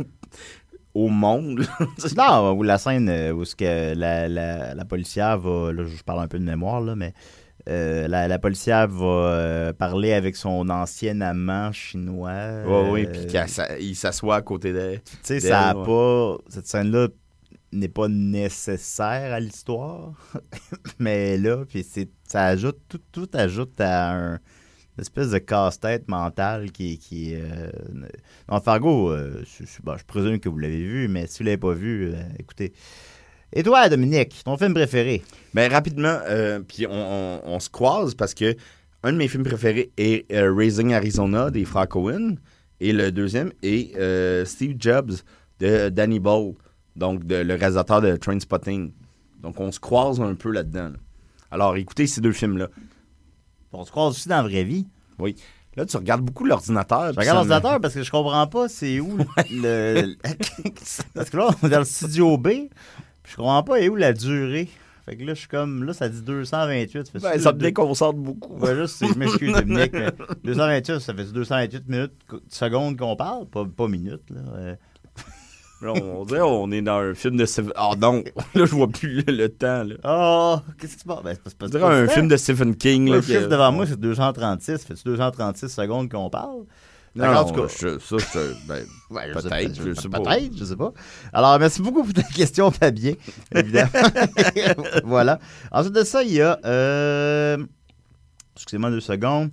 au 0.94 1.08
monde. 1.08 1.60
là. 1.60 1.86
Non, 2.16 2.52
ou 2.52 2.62
la 2.62 2.78
scène 2.78 3.08
euh, 3.08 3.32
où 3.32 3.44
ce 3.44 3.54
que 3.54 3.94
la, 3.94 4.28
la, 4.28 4.74
la 4.74 4.84
policière 4.84 5.38
va. 5.38 5.72
Là, 5.72 5.84
je 5.84 6.02
parle 6.02 6.20
un 6.20 6.28
peu 6.28 6.38
de 6.38 6.44
mémoire, 6.44 6.80
là, 6.80 6.96
mais. 6.96 7.14
Euh, 7.68 8.08
la, 8.08 8.28
la 8.28 8.38
policière 8.38 8.88
va 8.88 9.04
euh, 9.06 9.72
parler 9.72 10.12
avec 10.12 10.36
son 10.36 10.68
ancien 10.70 11.20
amant 11.20 11.72
chinois. 11.72 12.62
Ouais, 12.64 12.90
oui, 12.90 13.06
euh, 13.06 13.12
puis 13.12 13.26
qu'il 13.26 13.48
s'a- 13.48 13.78
il 13.78 13.96
s'assoit 13.96 14.36
à 14.36 14.42
côté 14.42 14.72
d'elle. 14.72 15.00
Tu 15.02 15.16
sais, 15.22 15.40
ça 15.40 15.70
a 15.70 15.74
ouais. 15.76 15.84
pas. 15.84 16.38
Cette 16.48 16.66
scène-là 16.66 17.08
n'est 17.72 17.88
pas 17.88 18.08
nécessaire 18.08 19.32
à 19.34 19.40
l'histoire. 19.40 20.12
mais 20.98 21.36
là, 21.36 21.64
puis 21.68 21.84
c'est, 21.88 22.08
ça 22.26 22.46
ajoute. 22.46 22.78
Tout, 22.88 23.00
tout 23.12 23.28
ajoute 23.34 23.80
à 23.80 24.12
un. 24.12 24.34
Une 24.96 25.02
espèce 25.02 25.30
de 25.30 25.38
casse-tête 25.38 26.08
mental 26.08 26.72
qui, 26.72 26.98
qui 26.98 27.34
euh, 27.36 27.70
Non, 28.50 28.60
Fargo, 28.60 29.12
euh, 29.12 29.44
je, 29.44 29.64
je- 29.64 29.80
bon, 29.82 29.96
je 29.96 30.04
présume 30.04 30.40
que 30.40 30.48
vous 30.48 30.58
l'avez 30.58 30.82
vu, 30.82 31.06
mais 31.06 31.28
si 31.28 31.38
vous 31.38 31.44
l'avez 31.44 31.56
pas 31.56 31.72
vu, 31.72 32.10
euh, 32.12 32.22
écoutez. 32.38 32.72
Et 33.52 33.62
toi, 33.62 33.88
Dominique, 33.88 34.42
ton 34.44 34.56
film 34.58 34.74
préféré? 34.74 35.22
Ben, 35.54 35.70
rapidement, 35.72 36.18
euh, 36.28 36.60
puis 36.60 36.86
on, 36.86 36.92
on- 36.92 37.40
on 37.46 37.60
se 37.60 37.70
croise 37.70 38.14
parce 38.14 38.34
que 38.34 38.54
un 39.02 39.12
de 39.12 39.16
mes 39.16 39.28
films 39.28 39.44
préférés 39.44 39.90
est 39.96 40.30
euh, 40.32 40.52
Raising 40.54 40.92
Arizona 40.92 41.50
des 41.50 41.64
frères 41.64 41.88
Cohen. 41.88 42.34
Et 42.80 42.92
le 42.92 43.10
deuxième 43.10 43.52
est 43.62 43.96
euh, 43.96 44.44
Steve 44.44 44.76
Jobs 44.78 45.12
de 45.60 45.88
Danny 45.88 46.20
Boyle, 46.20 46.54
donc 46.96 47.24
de- 47.26 47.36
le 47.36 47.54
réalisateur 47.54 48.00
de 48.02 48.16
Trainspotting. 48.16 48.92
Donc 49.40 49.58
on 49.60 49.72
se 49.72 49.80
croise 49.80 50.20
un 50.20 50.34
peu 50.34 50.50
là-dedans. 50.52 50.88
là. 50.90 50.96
Alors 51.50 51.76
écoutez 51.76 52.06
ces 52.06 52.20
deux 52.20 52.32
films-là. 52.32 52.68
On 53.72 53.84
se 53.84 53.90
croise 53.90 54.12
aussi 54.14 54.28
dans 54.28 54.36
la 54.36 54.42
vraie 54.42 54.64
vie. 54.64 54.86
Là, 55.76 55.86
tu 55.86 55.96
regardes 55.96 56.22
beaucoup 56.22 56.44
l'ordinateur. 56.44 57.12
Je 57.14 57.18
regarde 57.20 57.44
me- 57.44 57.48
l'ordinateur 57.50 57.80
parce 57.80 57.94
que 57.94 58.02
je 58.02 58.10
comprends 58.10 58.46
pas 58.46 58.68
c'est 58.68 59.00
où 59.00 59.16
le. 59.50 60.14
parce 61.14 61.30
que 61.30 61.36
là, 61.36 61.48
on 61.62 61.66
est 61.66 61.70
dans 61.70 61.78
le 61.78 61.84
studio 61.84 62.36
B, 62.36 62.48
je 63.28 63.36
comprends 63.36 63.62
pas 63.62 63.80
est 63.80 63.88
où 63.88 63.96
la 63.96 64.12
durée? 64.12 64.68
Fait 65.04 65.16
que 65.16 65.24
là, 65.24 65.32
je 65.34 65.38
suis 65.40 65.48
comme. 65.48 65.84
Là, 65.84 65.92
ça 65.94 66.08
dit 66.08 66.20
228. 66.22 67.06
Ça, 67.06 67.12
fait 67.12 67.18
Ben, 67.20 67.40
ça 67.40 67.52
me 67.52 67.58
déconcentre 67.58 68.18
beaucoup. 68.18 68.54
Ouais, 68.58 68.74
c'est- 68.86 69.06
je 69.06 69.18
m'excuse, 69.18 69.52
Dominique, 69.54 69.92
mais 69.94 70.10
228, 70.44 70.98
ça 71.00 71.14
fait 71.14 71.24
228 71.32 71.88
minutes, 71.88 72.12
secondes 72.48 72.98
qu'on 72.98 73.16
parle, 73.16 73.46
pas, 73.46 73.64
pas 73.64 73.88
minutes. 73.88 74.28
Là. 74.30 74.40
Euh, 74.56 74.74
Là, 75.80 75.92
on 75.92 76.24
dirait 76.24 76.40
on 76.42 76.70
est 76.72 76.82
dans 76.82 76.98
un 76.98 77.14
film 77.14 77.36
de 77.36 77.46
Stephen... 77.46 77.72
Ah 77.76 77.92
non, 77.96 78.24
là, 78.54 78.64
je 78.66 78.74
vois 78.74 78.88
plus 78.88 79.22
le, 79.22 79.32
le 79.32 79.48
temps. 79.48 79.84
Là. 79.84 79.94
Oh, 80.04 80.56
qu'est-ce 80.76 80.94
qui 80.94 80.98
se 81.00 81.04
passe? 81.04 81.22
Ben, 81.22 81.36
c'est 81.46 81.56
pas- 81.56 81.66
On 81.66 81.68
dirait 81.68 81.84
un 81.84 82.08
film 82.08 82.26
de 82.26 82.36
Stephen 82.36 82.74
King. 82.74 83.08
Là, 83.08 83.16
Le 83.16 83.22
chiffre 83.22 83.42
que- 83.44 83.46
devant 83.46 83.70
moi, 83.70 83.86
c'est 83.86 83.98
236. 84.00 84.84
Fait-tu 84.84 85.04
236 85.04 85.68
secondes 85.68 86.10
qu'on 86.10 86.28
parle? 86.30 86.64
Non, 87.14 87.26
en 87.34 87.44
tout 87.44 87.54
cas. 87.62 87.68
je- 87.80 87.98
ça, 87.98 88.16
je- 88.18 88.66
ben, 88.68 88.84
Ouais, 89.10 89.32
Peut-être, 89.32 89.48
pas, 89.48 89.62
je 89.62 89.94
sais 89.94 90.08
pas. 90.08 90.20
Peut-être, 90.20 90.56
je 90.58 90.64
sais 90.64 90.76
pas. 90.76 90.92
Alors, 91.32 91.58
merci 91.58 91.80
beaucoup 91.82 92.04
pour 92.04 92.12
ta 92.12 92.22
question, 92.34 92.70
Fabien. 92.70 93.14
Évidemment. 93.54 93.90
voilà. 95.04 95.38
Ensuite 95.72 95.94
de 95.94 96.04
ça, 96.04 96.22
il 96.22 96.32
y 96.34 96.40
a. 96.42 96.58
euh, 96.64 97.56
Excusez-moi 98.56 98.90
deux 98.90 99.00
secondes. 99.00 99.50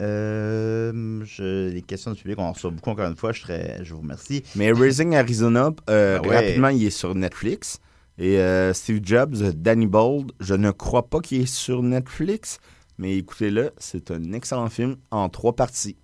Euh, 0.00 1.22
je- 1.24 1.70
les 1.70 1.82
questions 1.82 2.12
du 2.12 2.20
public, 2.22 2.38
on 2.38 2.44
en 2.44 2.52
reçoit 2.52 2.70
beaucoup 2.70 2.90
encore 2.90 3.06
une 3.08 3.16
fois. 3.16 3.32
Je, 3.32 3.40
serais- 3.42 3.78
je 3.82 3.94
vous 3.94 4.00
remercie. 4.00 4.44
Mais 4.54 4.70
Raising 4.72 5.14
Arizona, 5.16 5.70
euh, 5.90 6.18
Ah 6.22 6.26
ouais. 6.28 6.36
rapidement, 6.36 6.68
il 6.68 6.84
est 6.84 6.90
sur 6.90 7.14
Netflix. 7.14 7.78
Et 8.18 8.38
euh, 8.38 8.72
Steve 8.74 9.00
Jobs, 9.02 9.36
Danny 9.54 9.86
Bold, 9.86 10.32
je 10.40 10.54
ne 10.54 10.70
crois 10.72 11.08
pas 11.08 11.20
qu'il 11.20 11.42
est 11.42 11.46
sur 11.46 11.82
Netflix, 11.82 12.58
mais 12.98 13.16
écoutez-le, 13.16 13.70
c'est 13.78 14.10
un 14.10 14.32
excellent 14.32 14.68
film 14.68 14.96
en 15.12 15.28
trois 15.28 15.54
parties. 15.54 15.96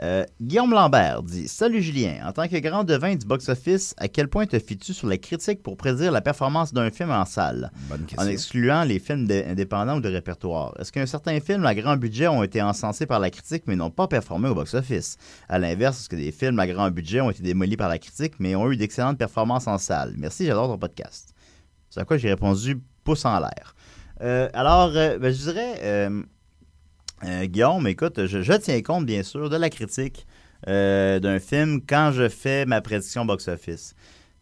Euh, 0.00 0.24
Guillaume 0.40 0.70
Lambert 0.72 1.22
dit 1.22 1.46
Salut 1.48 1.82
Julien, 1.82 2.26
en 2.26 2.32
tant 2.32 2.48
que 2.48 2.56
grand 2.56 2.82
devin 2.82 3.14
du 3.14 3.26
box-office, 3.26 3.94
à 3.98 4.08
quel 4.08 4.26
point 4.26 4.46
te 4.46 4.58
fies-tu 4.58 4.94
sur 4.94 5.06
la 5.06 5.18
critique 5.18 5.62
pour 5.62 5.76
prédire 5.76 6.10
la 6.10 6.22
performance 6.22 6.72
d'un 6.72 6.90
film 6.90 7.10
en 7.10 7.26
salle? 7.26 7.70
Bonne 7.90 8.06
en 8.16 8.26
excluant 8.26 8.84
les 8.84 8.98
films 8.98 9.26
de- 9.26 9.44
indépendants 9.46 9.98
ou 9.98 10.00
de 10.00 10.08
répertoire. 10.08 10.74
Est-ce 10.80 10.92
qu'un 10.92 11.04
certain 11.04 11.38
film 11.40 11.66
à 11.66 11.74
grand 11.74 11.96
budget 11.98 12.26
ont 12.26 12.42
été 12.42 12.62
encensés 12.62 13.04
par 13.04 13.20
la 13.20 13.30
critique 13.30 13.64
mais 13.66 13.76
n'ont 13.76 13.90
pas 13.90 14.08
performé 14.08 14.48
au 14.48 14.54
box-office? 14.54 15.18
À 15.48 15.58
l'inverse, 15.58 16.00
est-ce 16.00 16.08
que 16.08 16.16
des 16.16 16.32
films 16.32 16.58
à 16.58 16.66
grand 16.66 16.90
budget 16.90 17.20
ont 17.20 17.30
été 17.30 17.42
démolis 17.42 17.76
par 17.76 17.90
la 17.90 17.98
critique 17.98 18.34
mais 18.38 18.56
ont 18.56 18.70
eu 18.72 18.78
d'excellentes 18.78 19.18
performances 19.18 19.66
en 19.66 19.76
salle? 19.76 20.14
Merci, 20.16 20.46
j'adore 20.46 20.68
ton 20.68 20.78
podcast. 20.78 21.34
C'est 21.90 22.00
à 22.00 22.04
quoi 22.06 22.16
j'ai 22.16 22.30
répondu 22.30 22.80
pouce 23.04 23.26
en 23.26 23.38
l'air. 23.38 23.74
Euh, 24.22 24.48
alors, 24.54 24.92
euh, 24.96 25.18
ben, 25.18 25.32
je 25.34 25.42
dirais, 25.42 25.74
euh, 27.24 27.46
Guillaume, 27.46 27.86
écoute, 27.86 28.26
je, 28.26 28.52
tiens 28.54 28.82
compte 28.82 29.06
bien 29.06 29.22
sûr 29.22 29.48
de 29.48 29.56
la 29.56 29.70
critique 29.70 30.26
euh, 30.68 31.20
d'un 31.20 31.38
film 31.38 31.80
quand 31.86 32.10
je 32.12 32.28
fais 32.28 32.66
ma 32.66 32.80
prédiction 32.80 33.24
box-office. 33.24 33.94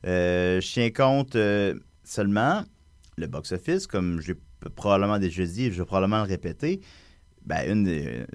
Euh, 0.06 0.60
je 0.60 0.72
tiens 0.72 0.90
compte 0.90 1.36
seulement 2.04 2.62
le 3.18 3.26
box-office, 3.26 3.86
comme 3.86 4.20
j'ai 4.20 4.34
probablement 4.74 5.18
déjà 5.18 5.44
dit 5.44 5.70
je 5.70 5.78
vais 5.78 5.84
probablement 5.84 6.22
le 6.22 6.28
répéter, 6.28 6.80
ben, 7.44 7.70
une, 7.70 7.84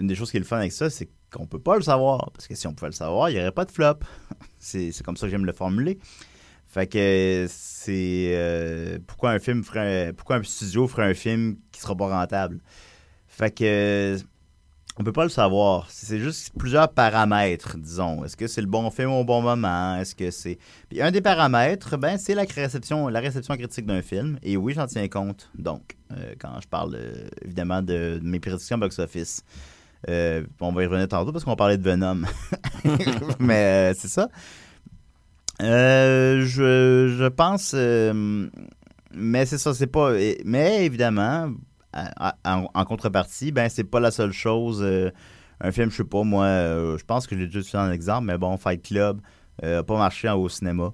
des, 0.07 0.15
choses 0.15 0.29
qui 0.29 0.37
est 0.37 0.41
le 0.41 0.45
fun 0.45 0.57
avec 0.57 0.71
ça, 0.71 0.89
c'est 0.89 1.09
qu'on 1.31 1.47
peut 1.47 1.59
pas 1.59 1.75
le 1.75 1.81
savoir. 1.81 2.31
Parce 2.31 2.47
que 2.47 2.55
si 2.55 2.67
on 2.67 2.73
pouvait 2.73 2.89
le 2.89 2.95
savoir, 2.95 3.29
il 3.29 3.33
n'y 3.33 3.39
aurait 3.39 3.51
pas 3.51 3.65
de 3.65 3.71
flop. 3.71 3.99
c'est 4.59 4.91
comme 5.03 5.17
ça 5.17 5.25
que 5.25 5.31
j'aime 5.31 5.45
le 5.45 5.53
formuler. 5.53 5.97
Fait 6.67 6.87
que 6.87 7.47
c'est 7.49 8.99
pourquoi 9.07 9.31
un 9.31 9.39
film 9.39 9.63
ferait 9.63 10.13
pourquoi 10.15 10.35
un 10.37 10.43
studio 10.43 10.87
ferait 10.87 11.09
un 11.09 11.13
film 11.13 11.57
qui 11.71 11.81
sera 11.81 11.95
pas 11.95 12.07
rentable? 12.07 12.59
Fait 13.27 13.51
que 13.51 14.17
On 14.97 15.03
peut 15.03 15.11
pas 15.11 15.23
le 15.23 15.29
savoir. 15.29 15.87
C'est 15.89 16.19
juste 16.19 16.53
plusieurs 16.57 16.87
paramètres, 16.89 17.77
disons. 17.77 18.23
Est-ce 18.23 18.37
que 18.37 18.47
c'est 18.47 18.61
le 18.61 18.67
bon 18.67 18.89
film 18.89 19.09
au 19.09 19.25
bon 19.25 19.41
moment? 19.41 19.97
Est-ce 19.97 20.15
que 20.15 20.31
c'est. 20.31 20.57
Puis 20.89 21.01
un 21.01 21.11
des 21.11 21.19
paramètres, 21.19 21.97
ben, 21.97 22.17
c'est 22.17 22.33
la 22.33 22.43
réception, 22.43 23.09
la 23.09 23.19
réception 23.19 23.57
critique 23.57 23.85
d'un 23.85 24.01
film. 24.01 24.39
Et 24.41 24.55
oui, 24.55 24.73
j'en 24.73 24.87
tiens 24.87 25.07
compte. 25.09 25.49
Donc, 25.53 25.97
euh, 26.13 26.33
quand 26.39 26.61
je 26.61 26.67
parle 26.69 26.95
euh, 26.95 27.27
évidemment 27.43 27.81
de, 27.81 28.21
mes 28.23 28.39
prédictions 28.39 28.77
box-office. 28.77 29.43
Euh, 30.07 30.43
on 30.61 30.71
va 30.71 30.83
y 30.83 30.85
revenir 30.85 31.09
tantôt 31.09 31.33
parce 31.33 31.43
qu'on 31.43 31.55
parlait 31.57 31.77
de 31.77 31.83
Venom. 31.83 32.21
Mais 33.39 33.93
c'est 33.95 34.07
ça. 34.07 34.29
Je, 35.59 37.15
je 37.17 37.27
pense. 37.27 37.73
mais 39.13 39.45
c'est 39.45 39.57
ça, 39.57 39.73
c'est 39.73 39.87
pas. 39.87 40.13
Mais 40.45 40.85
évidemment, 40.85 41.49
en, 41.95 42.67
en 42.73 42.85
contrepartie, 42.85 43.51
ben 43.51 43.69
c'est 43.69 43.83
pas 43.83 43.99
la 43.99 44.11
seule 44.11 44.31
chose. 44.33 44.81
euh, 44.83 45.11
un 45.61 45.71
film, 45.71 45.89
je 45.89 45.97
sais 45.97 46.03
pas, 46.03 46.23
moi, 46.23 46.45
euh, 46.45 46.97
je 46.97 47.05
pense 47.05 47.27
que 47.27 47.37
j'ai 47.37 47.45
déjà 47.45 47.59
utilisé 47.59 47.77
un 47.77 47.91
exemple, 47.91 48.25
mais 48.27 48.37
bon, 48.37 48.57
Fight 48.57 48.81
Club 48.85 49.21
euh, 49.63 49.79
a 49.79 49.83
pas 49.83 49.97
marché 49.97 50.27
en- 50.27 50.35
au 50.37 50.49
cinéma. 50.49 50.91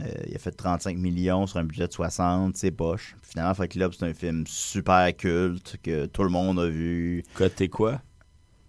Euh, 0.00 0.04
il 0.28 0.36
a 0.36 0.38
fait 0.38 0.52
35 0.52 0.96
millions 0.96 1.48
sur 1.48 1.58
un 1.58 1.64
budget 1.64 1.88
de 1.88 1.92
60, 1.92 2.56
c'est 2.56 2.70
poche. 2.70 3.16
Finalement, 3.22 3.54
Fight 3.54 3.72
Club, 3.72 3.92
c'est 3.98 4.06
un 4.06 4.14
film 4.14 4.44
super 4.46 5.16
culte 5.16 5.78
que 5.82 6.06
tout 6.06 6.22
le 6.22 6.28
monde 6.28 6.60
a 6.60 6.68
vu. 6.68 7.24
Côté 7.34 7.68
quoi? 7.68 8.00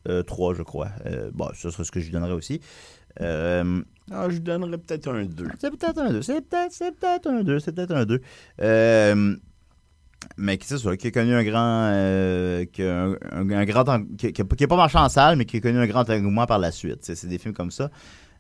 Euh, 0.08 0.24
3, 0.24 0.56
je 0.56 0.64
crois. 0.64 0.90
Euh, 1.06 1.30
bon, 1.32 1.50
ça 1.54 1.70
serait 1.70 1.84
ce 1.84 1.92
que 1.92 2.00
je 2.00 2.06
lui 2.06 2.12
donnerais 2.14 2.32
aussi. 2.32 2.60
Euh, 3.22 3.84
Ah, 4.12 4.28
je 4.30 4.40
donnerais 4.40 4.80
peut-être 4.80 5.08
un 5.14 5.26
2. 5.26 5.48
c'est 5.60 5.70
peut-être 5.70 6.00
un 6.00 6.10
2. 6.12 6.22
C'est 6.24 6.42
peut-être, 6.42 6.72
c'est 6.74 6.92
peut-être 7.00 7.28
un 7.28 7.44
2. 7.44 7.60
C'est 7.60 7.74
peut-être 7.74 7.92
un 7.96 8.06
2. 8.06 8.22
Mais 10.38 10.58
qui 10.58 10.68
c'est 10.68 10.78
ça, 10.78 10.96
qui 10.98 11.08
a 11.08 11.12
connu 11.12 11.34
un 11.34 11.44
grand. 11.44 11.90
euh, 11.94 12.66
qui 12.66 12.84
a 12.84 13.04
un, 13.06 13.14
un- 13.32 13.50
un 13.52 13.66
grand 13.66 14.04
qui, 14.18 14.32
qui 14.34 14.42
a, 14.42 14.46
qui 14.46 14.64
a 14.64 14.68
pas 14.68 14.76
marché 14.78 14.98
en 14.98 15.10
salle, 15.10 15.36
mais 15.38 15.46
qui 15.46 15.58
a 15.58 15.60
connu 15.62 15.78
un 15.80 15.88
grand 15.88 16.10
engouement 16.10 16.46
par 16.46 16.60
la 16.60 16.72
suite. 16.72 17.00
C'est, 17.02 17.28
des 17.28 17.38
films 17.38 17.54
comme 17.54 17.72
ça. 17.72 17.90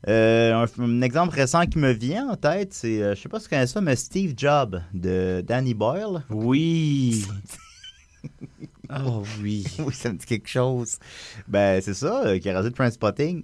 Euh, 0.08 0.54
un, 0.54 0.82
un 0.84 1.02
exemple 1.02 1.36
récent 1.36 1.66
qui 1.66 1.78
me 1.78 1.92
vient 1.92 2.30
en 2.30 2.36
tête, 2.36 2.74
c'est. 2.74 3.02
euh, 3.02 3.16
je 3.16 3.22
sais 3.22 3.30
pas 3.30 3.40
si 3.40 3.46
tu 3.46 3.50
connais 3.50 3.68
ça, 3.68 3.82
mais 3.82 3.96
Steve 3.96 4.34
Jobs 4.38 4.82
de 4.94 5.42
Danny 5.46 5.74
Boyle. 5.74 6.24
Oui. 6.30 7.26
oh 8.90 9.24
oui. 9.42 9.66
oui, 9.80 9.94
ça 9.94 10.12
me 10.12 10.18
dit 10.18 10.26
quelque 10.26 10.48
chose. 10.50 10.98
Ben, 11.48 11.82
c'est 11.82 11.94
ça, 11.94 12.24
euh, 12.26 12.40
qui 12.40 12.50
a 12.50 12.54
rasé 12.54 12.72
Transpotting. 12.72 13.42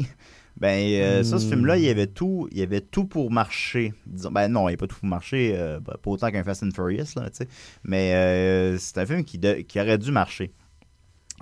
Ben, 0.58 0.80
euh, 1.02 1.24
ça, 1.24 1.38
ce 1.38 1.46
Hmm. 1.46 1.50
film-là, 1.50 1.78
il 1.78 1.84
y 1.84 1.90
avait 1.90 2.08
tout, 2.08 2.48
il 2.52 2.60
y 2.60 2.62
avait 2.62 2.80
tout 2.82 3.06
pour 3.06 3.30
marcher. 3.32 3.94
Disons, 4.06 4.32
ben 4.32 4.48
non, 4.48 4.70
il 4.70 4.72
n'y 4.72 4.76
a 4.76 4.78
pas 4.78 4.88
tout 4.88 4.96
pour 4.98 5.10
marcher, 5.10 5.54
euh, 5.58 5.80
pas 5.82 5.98
autant 6.06 6.32
qu'un 6.32 6.44
Fast 6.44 6.64
and 6.64 6.70
Furious, 6.74 7.08
là, 7.18 7.30
tu 7.30 7.38
sais. 7.40 7.48
Mais 7.84 8.14
euh, 8.16 8.78
c'est 8.78 8.98
un 8.98 9.06
film 9.06 9.24
qui, 9.26 9.38
de- 9.38 9.56
qui 9.68 9.80
aurait 9.82 9.98
dû 9.98 10.12
marcher. 10.12 10.54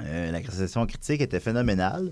Euh, 0.02 0.32
la 0.32 0.40
réception 0.40 0.86
critique 0.88 1.22
était 1.22 1.40
phénoménale. 1.40 2.12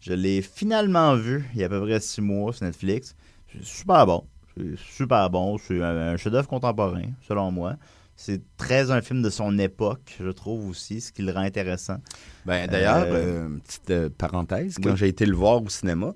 Je 0.00 0.14
l'ai 0.14 0.40
finalement 0.42 1.14
vu 1.16 1.44
il 1.54 1.60
y 1.60 1.62
a 1.62 1.66
à 1.66 1.68
peu 1.68 1.80
près 1.82 2.00
six 2.00 2.22
mois 2.22 2.52
sur 2.54 2.64
Netflix. 2.64 3.14
C'est 3.52 3.64
super 3.64 4.06
bon. 4.06 4.24
C'est 4.56 4.78
super 4.78 5.28
bon. 5.28 5.58
C'est 5.58 5.82
un, 5.82 6.12
un 6.12 6.16
chef-d'œuvre 6.16 6.48
contemporain, 6.48 7.02
selon 7.26 7.50
moi. 7.50 7.76
C'est 8.16 8.40
très 8.56 8.90
un 8.90 9.00
film 9.00 9.22
de 9.22 9.30
son 9.30 9.56
époque, 9.60 10.16
je 10.20 10.30
trouve 10.30 10.68
aussi, 10.68 11.00
ce 11.00 11.12
qui 11.12 11.22
le 11.22 11.30
rend 11.32 11.42
intéressant. 11.42 11.98
Ben, 12.46 12.66
d'ailleurs, 12.66 13.04
Euh, 13.06 13.46
euh, 13.46 13.58
petite 13.64 13.90
euh, 13.90 14.08
parenthèse, 14.16 14.76
quand 14.82 14.90
oui. 14.90 14.96
j'ai 14.96 15.06
été 15.08 15.24
le 15.24 15.36
voir 15.36 15.62
au 15.62 15.68
cinéma, 15.68 16.14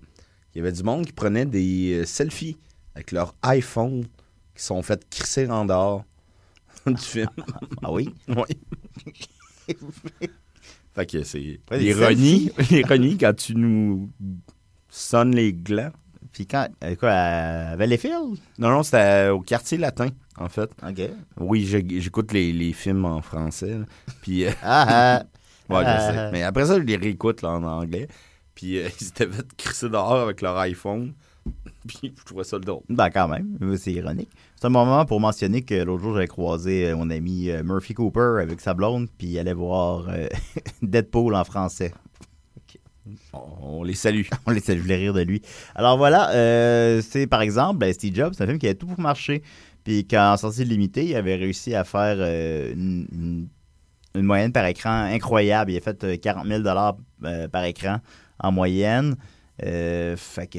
il 0.55 0.59
y 0.59 0.61
avait 0.61 0.73
du 0.73 0.83
monde 0.83 1.07
qui 1.07 1.13
prenait 1.13 1.47
des 1.47 2.01
euh, 2.01 2.05
selfies 2.05 2.57
avec 2.95 3.13
leur 3.13 3.35
iPhone 3.43 4.05
qui 4.55 4.63
sont 4.63 4.83
fait 4.83 5.09
crisser 5.09 5.49
en 5.51 5.65
dehors 5.65 6.05
du 6.87 6.97
film. 6.97 7.29
Ah 7.83 7.93
oui? 7.93 8.09
oui. 8.29 9.77
fait 10.95 11.07
que 11.07 11.23
c'est 11.23 11.61
Ouais, 11.71 11.79
l'ironie, 11.79 12.51
l'ironie 12.71 13.17
quand 13.19 13.35
tu 13.35 13.55
nous 13.55 14.11
sonnes 14.89 15.35
les 15.35 15.53
glands. 15.53 15.93
Puis 16.33 16.47
quand. 16.47 16.69
euh, 16.85 16.95
quoi, 16.97 17.11
à 17.11 17.77
Valleyfield? 17.77 18.39
Non, 18.59 18.71
non, 18.71 18.83
c'était 18.83 19.29
au 19.29 19.41
quartier 19.41 19.77
latin, 19.77 20.09
en 20.39 20.49
fait. 20.49 20.71
OK. 20.87 21.01
Oui, 21.39 21.67
j'écoute 21.67 22.33
les, 22.33 22.53
les 22.53 22.73
films 22.73 23.05
en 23.05 23.21
français. 23.21 23.77
Puis, 24.23 24.47
euh, 24.47 24.51
Ah 24.63 24.87
ah! 24.89 25.23
ouais, 25.75 25.81
je 25.83 25.87
Ah. 25.89 26.13
sais. 26.13 26.31
Mais 26.33 26.43
après 26.43 26.67
ça, 26.67 26.77
je 26.79 26.85
les 26.85 26.97
réécoute 26.97 27.43
là, 27.43 27.51
en 27.51 27.63
anglais. 27.65 28.09
Puis, 28.55 28.79
euh, 28.79 28.89
ils 29.01 29.05
s'étaient 29.07 29.27
fait 29.29 29.47
crisser 29.57 29.89
dehors 29.89 30.13
avec 30.15 30.41
leur 30.41 30.57
iPhone. 30.59 31.13
Puis, 31.89 32.13
je 32.17 32.25
trouvais 32.25 32.45
ça 32.45 32.57
le 32.59 32.65
drôle. 32.65 32.83
Ben, 32.89 33.11
quand 33.11 33.29
même, 33.29 33.59
c'est 33.77 33.93
ironique. 33.93 34.31
C'est 34.57 34.67
un 34.67 34.71
moment 34.71 35.05
pour 35.05 35.19
mentionner 35.21 35.63
que 35.63 35.75
l'autre 35.75 36.03
jour, 36.03 36.15
j'avais 36.15 36.29
croisé 36.29 36.87
euh, 36.87 36.97
mon 36.97 37.11
ami 37.11 37.51
euh, 37.51 37.63
Murphy 37.65 37.95
Cooper 37.95 38.39
avec 38.41 38.61
sa 38.61 38.75
blonde, 38.75 39.09
puis 39.19 39.27
il 39.29 39.39
allait 39.39 39.53
voir 39.55 40.07
euh, 40.09 40.29
Deadpool 40.83 41.35
en 41.35 41.45
français. 41.45 41.93
On, 43.33 43.41
on 43.81 43.83
les 43.83 43.95
salue. 43.95 44.23
On 44.47 44.53
les 44.53 44.61
salue, 44.61 44.79
je 44.79 44.83
voulais 44.83 44.97
rire 44.97 45.13
de 45.15 45.23
lui. 45.23 45.43
Alors 45.75 45.97
voilà, 45.99 46.31
euh, 46.31 47.03
c'est 47.03 47.27
par 47.27 47.43
exemple 47.43 47.79
ben, 47.79 47.93
Steve 47.93 48.15
Jobs, 48.15 48.33
c'est 48.37 48.45
un 48.45 48.47
film 48.47 48.59
qui 48.59 48.67
avait 48.67 48.77
tout 48.77 48.87
pour 48.87 49.01
marcher. 49.01 49.43
Puis 49.83 50.07
qu'en 50.07 50.37
sortie 50.37 50.65
limitée, 50.65 51.07
il 51.07 51.17
avait 51.17 51.35
réussi 51.35 51.75
à 51.75 51.83
faire 51.83 52.17
euh, 52.19 52.73
une, 52.73 53.07
une- 53.13 53.49
une 54.15 54.25
moyenne 54.27 54.53
par 54.53 54.67
écran 54.67 54.91
incroyable. 55.05 55.71
Il 55.73 55.79
a 55.79 55.81
fait 55.81 56.05
euh, 56.05 56.17
40 56.19 56.47
000 56.47 56.63
euh, 57.25 57.49
par 57.49 57.65
écran 57.65 57.97
en 58.43 58.53
moyenne. 58.53 59.17
Euh, 59.65 60.17
fait 60.17 60.47
que. 60.47 60.59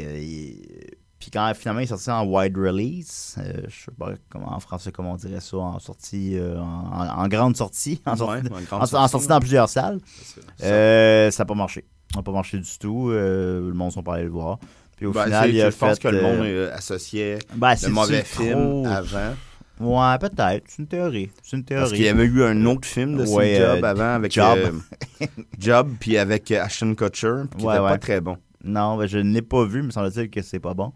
Puis 1.20 1.32
quand 1.32 1.54
finalement 1.56 1.80
il 1.80 1.84
est 1.84 1.88
sorti 1.88 2.12
en 2.12 2.26
wide 2.26 2.58
release, 2.58 3.36
euh, 3.38 3.62
je 3.70 3.86
sais 3.86 3.92
pas 3.98 4.10
comment 4.30 4.52
en 4.54 4.60
français 4.60 4.92
comment 4.92 5.14
on 5.14 5.16
dirait 5.16 5.40
ça, 5.40 5.56
en 5.58 5.80
sortie, 5.80 6.38
euh, 6.38 6.60
en, 6.60 7.28
grande 7.30 7.56
sortie, 7.56 8.02
en 8.06 8.18
sortie, 8.18 8.44
Ouais, 8.44 8.52
en 8.52 8.62
grande 8.62 8.82
en- 8.82 8.84
en 8.84 8.86
sortie, 8.86 9.12
sortie 9.12 9.28
dans 9.30 9.40
plusieurs 9.40 9.70
salles. 9.70 10.00
Ça. 10.58 10.66
Euh, 10.66 11.32
ça 11.32 11.44
n'a 11.44 11.46
pas 11.48 11.54
marché. 11.56 11.86
Ça 12.12 12.20
n'a 12.20 12.24
pas 12.24 12.32
marché 12.34 12.58
du 12.60 12.78
tout. 12.78 13.10
Euh, 13.10 13.68
le 13.70 13.74
monde 13.74 13.94
sont 13.94 14.04
pas 14.04 14.16
allés 14.16 14.26
le 14.26 14.32
voir. 14.32 14.60
Puis 14.98 15.06
au 15.06 15.12
Ben, 15.14 15.24
final, 15.24 15.50
il 15.50 15.62
a 15.62 15.70
je 15.72 15.76
pense 15.78 15.94
fait, 15.98 16.04
que 16.04 16.08
le 16.10 16.18
euh, 16.18 16.22
monde 16.22 16.46
euh, 16.46 16.76
associait 16.76 17.40
ben, 17.56 17.74
le 17.82 17.90
mauvais 17.90 18.24
film 18.24 18.84
trop- 18.84 18.86
avant. 18.88 19.34
Ouais, 19.84 20.18
peut-être. 20.20 20.64
C'est 20.68 20.82
une 20.82 20.88
théorie. 20.88 21.30
C'est 21.42 21.58
une 21.58 21.64
théorie. 21.64 21.82
Parce 21.84 21.94
qu'il 21.94 22.04
y 22.06 22.08
avait 22.10 22.26
eu 22.26 22.44
un 22.44 22.66
autre 22.66 22.88
film 22.88 23.18
de 23.18 23.26
Steve 23.26 23.38
Ouais, 23.38 23.56
Jobs 23.56 23.84
euh, 23.84 23.88
avant 23.88 24.14
avec 24.16 24.32
Job. 24.32 24.58
euh, 25.22 25.26
Job 25.60 25.90
puis 26.00 26.18
avec 26.18 26.50
euh, 26.52 26.62
Ashton 26.64 26.96
Kutcher 26.96 27.44
qui 27.58 27.66
Ouais, 27.66 27.74
était 27.76 27.84
ouais. 27.84 27.90
pas 27.92 27.98
très 27.98 28.22
bon. 28.22 28.38
Non, 28.64 28.98
ben, 28.98 29.08
je 29.08 29.18
ne 29.18 29.34
l'ai 29.34 29.42
pas 29.42 29.66
vu, 29.66 29.82
mais 29.84 29.92
semble-t-il 29.92 30.30
que 30.30 30.42
c'est 30.42 30.60
pas 30.60 30.74
bon. 30.74 30.94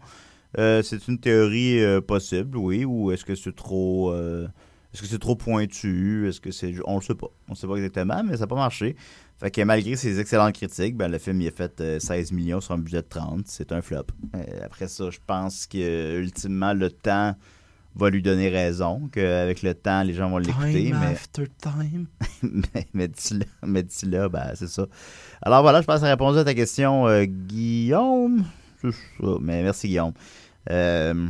Euh, 0.58 0.82
c'est 0.82 1.06
une 1.08 1.18
théorie 1.18 1.80
possible, 2.06 2.56
oui, 2.56 2.84
ou 2.84 3.12
est-ce 3.12 3.24
que 3.24 3.34
c'est 3.34 3.54
trop 3.54 4.14
est-ce 4.94 5.02
que 5.02 5.08
c'est 5.08 5.18
trop 5.18 5.36
pointu, 5.36 6.26
est-ce 6.28 6.40
que 6.40 6.50
c'est 6.50 6.74
on 6.86 6.96
le 6.96 7.02
sait 7.02 7.14
pas. 7.14 7.26
On 7.48 7.54
sait 7.54 7.66
pas 7.66 7.74
exactement, 7.76 8.22
mais 8.24 8.32
ça 8.34 8.40
n'a 8.40 8.46
pas 8.46 8.54
marché. 8.56 8.96
Fait 9.38 9.50
que 9.50 9.60
malgré 9.60 9.94
ses 9.96 10.18
excellentes 10.18 10.54
critiques, 10.54 10.96
ben, 10.96 11.08
le 11.10 11.18
film 11.18 11.40
il 11.42 11.48
a 11.48 11.50
fait 11.50 11.78
euh, 11.80 12.00
16 12.00 12.32
millions 12.32 12.60
sur 12.62 12.72
un 12.72 12.78
budget 12.78 13.02
de 13.02 13.06
30, 13.08 13.42
c'est 13.46 13.70
un 13.70 13.82
flop. 13.82 14.06
Après 14.64 14.88
ça, 14.88 15.10
je 15.10 15.18
pense 15.26 15.66
que 15.66 16.18
ultimement 16.18 16.72
le 16.72 16.90
temps 16.90 17.36
va 17.94 18.10
lui 18.10 18.22
donner 18.22 18.48
raison, 18.48 19.08
qu'avec 19.12 19.62
le 19.62 19.74
temps 19.74 20.02
les 20.02 20.14
gens 20.14 20.30
vont 20.30 20.38
l'écouter, 20.38 20.92
mais 20.92 21.06
after 21.06 21.44
time. 21.60 22.06
mais, 22.42 22.86
mais 22.94 23.08
d'ici 23.08 23.34
là, 23.38 23.46
mais 23.66 23.82
d'ici 23.82 24.06
là, 24.06 24.28
ben, 24.28 24.52
c'est 24.54 24.68
ça. 24.68 24.86
Alors 25.42 25.62
voilà, 25.62 25.80
je 25.80 25.86
pense 25.86 26.00
que 26.00 26.06
ça 26.06 26.12
à 26.12 26.44
ta 26.44 26.54
question, 26.54 27.06
euh, 27.08 27.24
Guillaume. 27.24 28.44
Mais 29.40 29.62
merci, 29.62 29.88
Guillaume. 29.88 30.12
Euh, 30.70 31.28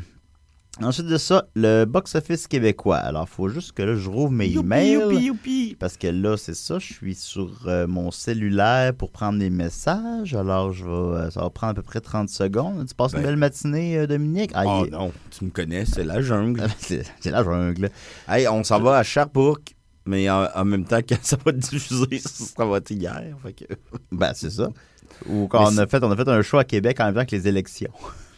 ensuite 0.87 1.07
de 1.07 1.17
ça, 1.19 1.47
le 1.55 1.85
box-office 1.85 2.47
québécois. 2.47 2.97
Alors, 2.99 3.27
il 3.31 3.35
faut 3.35 3.49
juste 3.49 3.73
que 3.73 3.83
là, 3.83 3.95
je 3.97 4.09
rouvre 4.09 4.31
mes 4.33 4.47
Youpi, 4.47 4.67
emails. 4.67 4.93
youpi, 4.93 5.25
youpi. 5.25 5.77
Parce 5.79 5.97
que 5.97 6.07
là, 6.07 6.37
c'est 6.37 6.55
ça, 6.55 6.79
je 6.79 6.93
suis 6.93 7.15
sur 7.15 7.65
euh, 7.67 7.87
mon 7.87 8.11
cellulaire 8.11 8.95
pour 8.95 9.11
prendre 9.11 9.39
les 9.39 9.51
messages. 9.51 10.35
Alors, 10.35 10.73
je 10.73 10.85
vais, 10.85 10.91
euh, 10.91 11.31
ça 11.31 11.41
va 11.43 11.51
prendre 11.51 11.71
à 11.73 11.75
peu 11.75 11.83
près 11.83 12.01
30 12.01 12.29
secondes. 12.29 12.87
Tu 12.87 12.95
passes 12.95 13.13
une 13.13 13.19
Ben. 13.21 13.27
belle 13.27 13.37
matinée, 13.37 13.99
euh, 13.99 14.07
Dominique? 14.07 14.51
Ah, 14.55 14.65
Oh 14.67 14.87
non, 14.91 15.13
tu 15.31 15.45
me 15.45 15.51
connais, 15.51 15.85
c'est 15.85 16.05
la 16.05 16.21
jungle. 16.23 16.67
c'est 16.79 17.03
c'est 17.21 17.31
la 17.31 17.43
jungle. 17.43 17.91
hey, 18.29 18.47
on 18.49 18.63
s'en 18.65 18.81
va 18.81 18.99
à 18.99 19.03
Sherbrooke, 19.03 19.75
mais 20.07 20.31
en, 20.31 20.47
en 20.55 20.65
même 20.65 20.85
temps, 20.85 21.01
quand 21.07 21.19
ça 21.23 21.37
va 21.45 21.53
diffuser, 21.53 22.19
ça 22.21 22.65
va 22.65 22.77
être 22.77 22.91
hier. 22.91 23.37
Fait 23.43 23.53
que... 23.53 23.65
Ben, 24.13 24.33
c'est 24.35 24.51
ça. 24.51 24.69
Ou 25.29 25.49
quand 25.49 25.71
Mais 25.71 25.75
on 25.75 25.79
a, 25.79 25.87
fait, 25.89 26.05
on 26.05 26.11
a 26.13 26.17
fait 26.17 26.29
un 26.29 26.43
choix 26.43 26.61
à 26.61 26.65
Québec 26.65 27.01
en 27.01 27.07
même 27.07 27.15
temps 27.17 27.25
que 27.25 27.35
les 27.35 27.49
élections. 27.49 27.91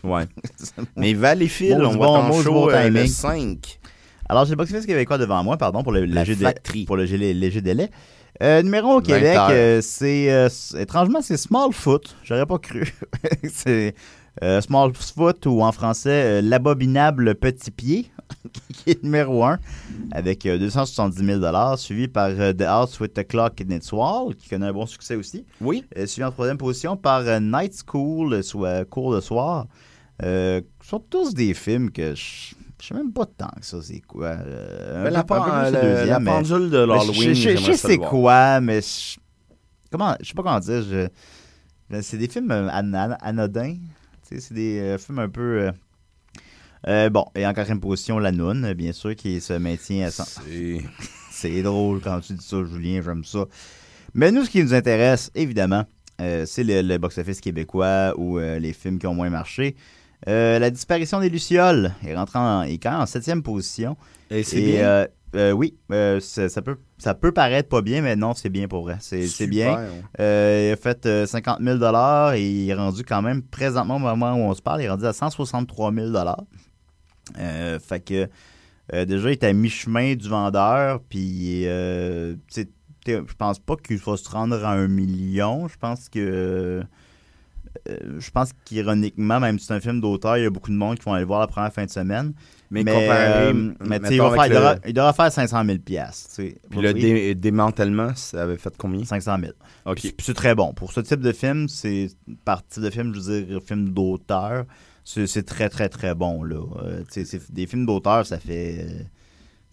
Ouais. 0.02 0.24
mais 0.96 1.14
Valleyfield, 1.14 1.78
Bon, 1.80 1.86
on 1.86 1.90
va 1.90 1.96
bon 1.96 2.16
en 2.16 2.42
show 2.42 2.70
euh, 2.70 2.88
le 2.88 2.94
timing. 2.94 3.08
5. 3.08 3.80
Alors, 4.28 4.44
j'ai 4.44 4.50
le 4.52 4.56
box-office 4.56 4.86
québécois 4.86 5.18
devant 5.18 5.42
moi, 5.42 5.56
pardon, 5.56 5.82
pour 5.82 5.92
le 5.92 6.04
La 6.04 6.22
léger, 6.24 6.36
dé- 6.36 6.84
pour 6.86 6.96
le 6.96 7.04
léger, 7.04 7.60
délai. 7.60 7.90
Euh, 8.42 8.62
numéro 8.62 8.92
au 8.92 9.00
20 9.00 9.02
Québec, 9.02 9.38
euh, 9.50 9.80
c'est 9.82 10.30
euh, 10.30 10.48
étrangement 10.78 11.20
c'est 11.20 11.36
Smallfoot. 11.36 12.16
J'aurais 12.22 12.46
pas 12.46 12.58
cru. 12.58 12.94
c'est 13.52 13.94
euh, 14.42 14.60
Smallfoot 14.60 15.44
ou 15.46 15.60
en 15.62 15.72
français 15.72 16.40
l'abominable 16.40 17.34
petit 17.34 17.70
pied, 17.70 18.06
qui 18.72 18.90
est 18.92 19.02
numéro 19.02 19.44
1 19.44 19.58
avec 20.12 20.46
euh, 20.46 20.56
270 20.58 21.22
000 21.40 21.76
suivi 21.76 22.08
par 22.08 22.30
The 22.30 22.62
House 22.62 22.98
with 23.00 23.12
the 23.14 23.26
Clock 23.26 23.60
in 23.60 23.74
its 23.76 23.92
Wall, 23.92 24.34
qui 24.36 24.48
connaît 24.48 24.68
un 24.68 24.72
bon 24.72 24.86
succès 24.86 25.16
aussi. 25.16 25.44
Oui. 25.60 25.84
Suivi 26.06 26.24
en 26.24 26.30
troisième 26.30 26.56
position 26.56 26.96
par 26.96 27.22
Night 27.40 27.74
School, 27.84 28.42
soit 28.44 28.84
cours 28.84 29.12
de 29.14 29.20
soir. 29.20 29.66
Euh, 30.22 30.60
sont 30.84 31.00
tous 31.00 31.32
des 31.34 31.54
films 31.54 31.90
que 31.90 32.14
je 32.14 32.54
je 32.82 32.86
sais 32.86 32.94
même 32.94 33.12
pas 33.12 33.26
tant 33.26 33.50
que 33.60 33.66
ça, 33.66 33.78
c'est 33.82 34.00
quoi. 34.00 34.28
Euh, 34.28 35.04
Ben, 35.10 35.22
peu- 35.22 35.34
la, 35.34 35.70
le 35.70 35.72
la- 35.74 35.82
deuxième, 35.82 36.08
la 36.08 36.18
mais- 36.20 36.30
pendule 36.30 36.70
de 36.70 36.78
mais 36.78 36.86
l'Halloween, 36.86 37.34
Je 37.34 37.50
je- 37.50 37.56
je 37.56 37.72
sais 37.72 37.98
quoi, 37.98 38.60
mais 38.62 38.80
je- 38.80 39.18
comment, 39.90 40.16
je 40.20 40.28
sais 40.28 40.34
pas 40.34 40.42
comment 40.42 40.60
dire, 40.60 40.82
je, 40.82 42.00
c'est 42.00 42.16
des 42.16 42.28
films 42.28 42.50
euh, 42.50 42.70
an- 42.70 42.94
an- 42.94 43.16
anodins. 43.20 43.74
Tu 44.28 44.36
sais, 44.36 44.40
c'est 44.40 44.54
des 44.54 44.78
euh, 44.80 44.98
films 44.98 45.18
un 45.18 45.28
peu. 45.28 45.70
euh, 46.88 47.10
bon, 47.10 47.26
et 47.34 47.46
en 47.46 47.52
quatrième 47.52 47.80
position, 47.80 48.18
La 48.18 48.32
Noune, 48.32 48.72
bien 48.72 48.92
sûr, 48.92 49.14
qui 49.14 49.40
se 49.42 49.52
maintient 49.52 50.06
à 50.06 50.10
100. 50.10 50.24
C'est- 50.24 50.80
C'est 51.32 51.62
drôle 51.62 52.00
quand 52.02 52.20
tu 52.20 52.32
dis 52.34 52.44
ça, 52.44 52.58
Julien, 52.64 53.00
j'aime 53.02 53.24
ça. 53.24 53.44
Mais 54.14 54.30
nous, 54.32 54.44
ce 54.44 54.50
qui 54.50 54.62
nous 54.62 54.74
intéresse, 54.74 55.30
évidemment, 55.34 55.84
c'est 56.18 56.64
le, 56.64 56.82
le 56.82 56.98
box-office 56.98 57.40
québécois 57.40 58.12
ou 58.18 58.38
les 58.38 58.72
films 58.74 58.98
qui 58.98 59.06
ont 59.06 59.14
moins 59.14 59.30
marché. 59.30 59.74
Euh, 60.28 60.58
la 60.58 60.70
disparition 60.70 61.20
des 61.20 61.30
Lucioles 61.30 61.92
est 62.06 62.14
rentrée 62.14 62.38
en, 62.38 62.62
est 62.62 62.78
quand 62.78 62.90
même 62.90 63.00
en 63.00 63.06
septième 63.06 63.42
position. 63.42 63.96
Et 64.30 64.42
c'est 64.42 64.60
bien. 64.60 64.80
euh, 64.82 65.06
euh, 65.34 65.52
oui, 65.52 65.76
ça, 66.20 66.48
ça 66.48 66.62
peut, 66.62 66.76
ça 66.98 67.14
peut 67.14 67.32
paraître 67.32 67.68
pas 67.68 67.82
bien, 67.82 68.02
mais 68.02 68.16
non, 68.16 68.34
c'est 68.34 68.48
bien 68.48 68.68
pour 68.68 68.82
vrai. 68.82 68.98
C'est 69.00 69.46
bien. 69.46 69.86
Il 70.18 70.22
a 70.22 70.76
fait 70.76 71.06
euh, 71.06 71.26
50 71.26 71.60
000 71.62 71.78
et 72.34 72.42
il 72.42 72.70
est 72.70 72.74
rendu 72.74 73.04
quand 73.04 73.22
même, 73.22 73.42
présentement, 73.42 73.96
au 73.96 74.00
moment 74.00 74.34
où 74.34 74.50
on 74.50 74.54
se 74.54 74.62
parle, 74.62 74.82
il 74.82 74.84
est 74.84 74.90
rendu 74.90 75.06
à 75.06 75.12
163 75.12 75.92
000 75.92 76.12
euh, 77.38 77.78
Fait 77.78 78.00
que 78.00 78.28
déjà, 79.04 79.28
il 79.30 79.32
est 79.32 79.44
à 79.44 79.52
mi-chemin 79.52 80.16
du 80.16 80.28
vendeur, 80.28 81.00
puis 81.08 81.64
je 81.64 83.34
pense 83.38 83.58
pas 83.60 83.76
qu'il 83.76 83.98
va 83.98 84.16
se 84.16 84.28
rendre 84.28 84.64
à 84.64 84.72
un 84.72 84.88
million. 84.88 85.68
Je 85.68 85.76
pense 85.78 86.08
que. 86.08 86.82
Euh, 87.88 87.96
je 88.18 88.30
pense 88.30 88.50
qu'ironiquement, 88.64 89.38
même 89.40 89.58
si 89.58 89.66
c'est 89.66 89.74
un 89.74 89.80
film 89.80 90.00
d'auteur, 90.00 90.36
il 90.38 90.42
y 90.42 90.46
a 90.46 90.50
beaucoup 90.50 90.70
de 90.70 90.76
monde 90.76 90.98
qui 90.98 91.04
vont 91.04 91.12
aller 91.12 91.22
le 91.22 91.26
voir 91.26 91.40
la 91.40 91.46
première 91.46 91.72
fin 91.72 91.84
de 91.84 91.90
semaine. 91.90 92.32
Mais, 92.72 92.84
Mais, 92.84 92.92
comparé, 92.92 93.24
euh, 93.48 93.52
mais 93.84 93.96
il, 93.96 94.06
faire- 94.06 94.12
il, 94.46 94.50
devra, 94.52 94.74
le- 94.74 94.80
il 94.86 94.92
devra 94.94 95.12
faire 95.12 95.32
500 95.32 95.64
000 95.64 95.78
piastres, 95.78 96.28
tu 96.28 96.34
sais. 96.50 96.56
Puis 96.70 96.80
le 96.80 96.94
dé- 96.94 97.34
démantèlement, 97.34 98.14
ça 98.14 98.42
avait 98.44 98.56
fait 98.58 98.72
combien? 98.78 99.04
500 99.04 99.36
000. 99.40 99.52
OK. 99.86 100.00
Puis 100.00 100.14
c'est 100.20 100.34
très 100.34 100.54
bon. 100.54 100.72
Pour 100.72 100.92
ce 100.92 101.00
type 101.00 101.20
de 101.20 101.32
film, 101.32 101.68
c'est 101.68 102.08
par 102.44 102.64
type 102.66 102.82
de 102.84 102.90
film, 102.90 103.12
je 103.14 103.20
veux 103.20 103.42
dire, 103.42 103.60
film 103.62 103.90
d'auteur, 103.90 104.64
c'est 105.04 105.44
très, 105.44 105.68
très, 105.68 105.88
très 105.88 106.14
bon. 106.14 106.44
Là. 106.44 106.62
Euh, 106.84 107.02
des 107.50 107.66
films 107.66 107.86
d'auteur, 107.86 108.24
ça 108.26 108.38
fait. 108.38 108.86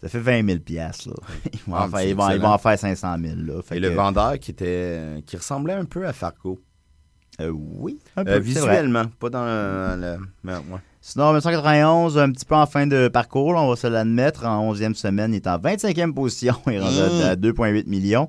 Ça 0.00 0.08
fait 0.08 0.20
20 0.20 0.46
000 0.46 0.58
piastres, 0.60 1.08
là. 1.08 1.14
Ils 1.52 1.58
vont, 1.66 1.74
Ah, 1.76 1.86
en 1.86 1.88
faire, 1.90 1.98
c'est 2.00 2.10
ils, 2.10 2.14
vont, 2.16 2.22
ils 2.24 2.26
vont 2.26 2.34
excellent. 2.34 2.52
en 2.54 2.58
faire 2.58 2.78
500 2.78 3.16
000. 3.20 3.34
Là. 3.36 3.62
Fait 3.62 3.76
Et 3.78 3.80
que, 3.80 3.86
le 3.86 3.94
vendeur 3.94 4.38
qui 4.38 4.52
était 4.52 5.22
qui 5.26 5.36
ressemblait 5.36 5.72
un 5.74 5.84
peu 5.84 6.06
à 6.06 6.12
Fargo. 6.12 6.60
Euh, 7.40 7.50
oui, 7.52 7.98
un 8.16 8.24
peu, 8.24 8.32
Euh, 8.32 8.38
visuellement, 8.40 9.04
pas 9.18 9.30
dans 9.30 9.44
le. 9.44 10.16
mais, 10.42 10.52
ouais. 10.54 10.80
Sinon, 11.00 11.24
en 11.26 11.28
1991, 11.32 12.18
un 12.18 12.30
petit 12.32 12.44
peu 12.44 12.54
en 12.56 12.66
fin 12.66 12.86
de 12.86 13.08
parcours, 13.08 13.54
là, 13.54 13.60
on 13.62 13.70
va 13.70 13.76
se 13.76 13.86
l'admettre. 13.86 14.44
En 14.44 14.72
11e 14.74 14.94
semaine, 14.94 15.32
il 15.32 15.36
est 15.36 15.46
en 15.46 15.58
25e 15.58 16.12
position. 16.12 16.54
Il 16.66 16.74
est 16.74 16.80
rendu 16.80 17.22
à- 17.22 17.28
à 17.30 17.36
2,8 17.36 17.86
millions. 17.86 18.28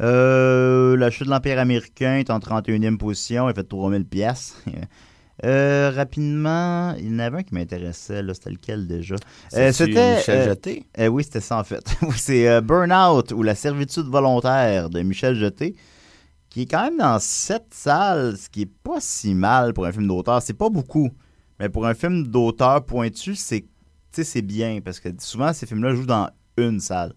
Euh, 0.00 0.96
la 0.96 1.10
chute 1.10 1.26
de 1.26 1.30
l'Empire 1.30 1.58
américain 1.58 2.16
est 2.18 2.30
en 2.30 2.38
31e 2.38 2.98
position. 2.98 3.48
Il 3.48 3.54
fait 3.54 3.64
3000 3.64 4.04
pièces. 4.04 4.54
Euh, 5.44 5.92
rapidement, 5.94 6.94
il 6.98 7.12
y 7.12 7.14
en 7.14 7.20
avait 7.20 7.38
un 7.38 7.42
qui 7.44 7.54
m'intéressait. 7.54 8.24
là. 8.24 8.34
C'était 8.34 8.50
lequel 8.50 8.88
déjà? 8.88 9.14
Euh, 9.54 9.70
c'était, 9.70 10.16
Michel 10.16 10.48
Jeté? 10.48 10.84
Oui, 11.08 11.22
c'était 11.22 11.38
ça 11.40 11.58
en 11.60 11.62
fait. 11.62 11.84
C'est 12.16 12.60
Burnout 12.60 13.30
ou 13.30 13.44
La 13.44 13.54
servitude 13.54 14.06
volontaire 14.06 14.90
de 14.90 15.00
Michel 15.02 15.36
Jeté, 15.36 15.76
qui 16.50 16.62
est 16.62 16.66
quand 16.66 16.82
même 16.82 16.98
dans 16.98 17.18
sept 17.18 17.66
salles, 17.70 18.36
ce 18.36 18.48
qui 18.48 18.62
est 18.62 18.72
pas 18.82 19.00
si 19.00 19.34
mal 19.34 19.74
pour 19.74 19.86
un 19.86 19.92
film 19.92 20.06
d'auteur. 20.06 20.40
C'est 20.42 20.54
pas 20.54 20.70
beaucoup, 20.70 21.10
mais 21.58 21.68
pour 21.68 21.86
un 21.86 21.94
film 21.94 22.26
d'auteur 22.26 22.84
pointu, 22.84 23.34
c'est 23.34 23.66
tu 24.12 24.24
c'est 24.24 24.42
bien 24.42 24.80
parce 24.82 25.00
que 25.00 25.08
souvent 25.18 25.52
ces 25.52 25.66
films-là 25.66 25.94
jouent 25.94 26.06
dans 26.06 26.30
une 26.56 26.80
salle. 26.80 27.14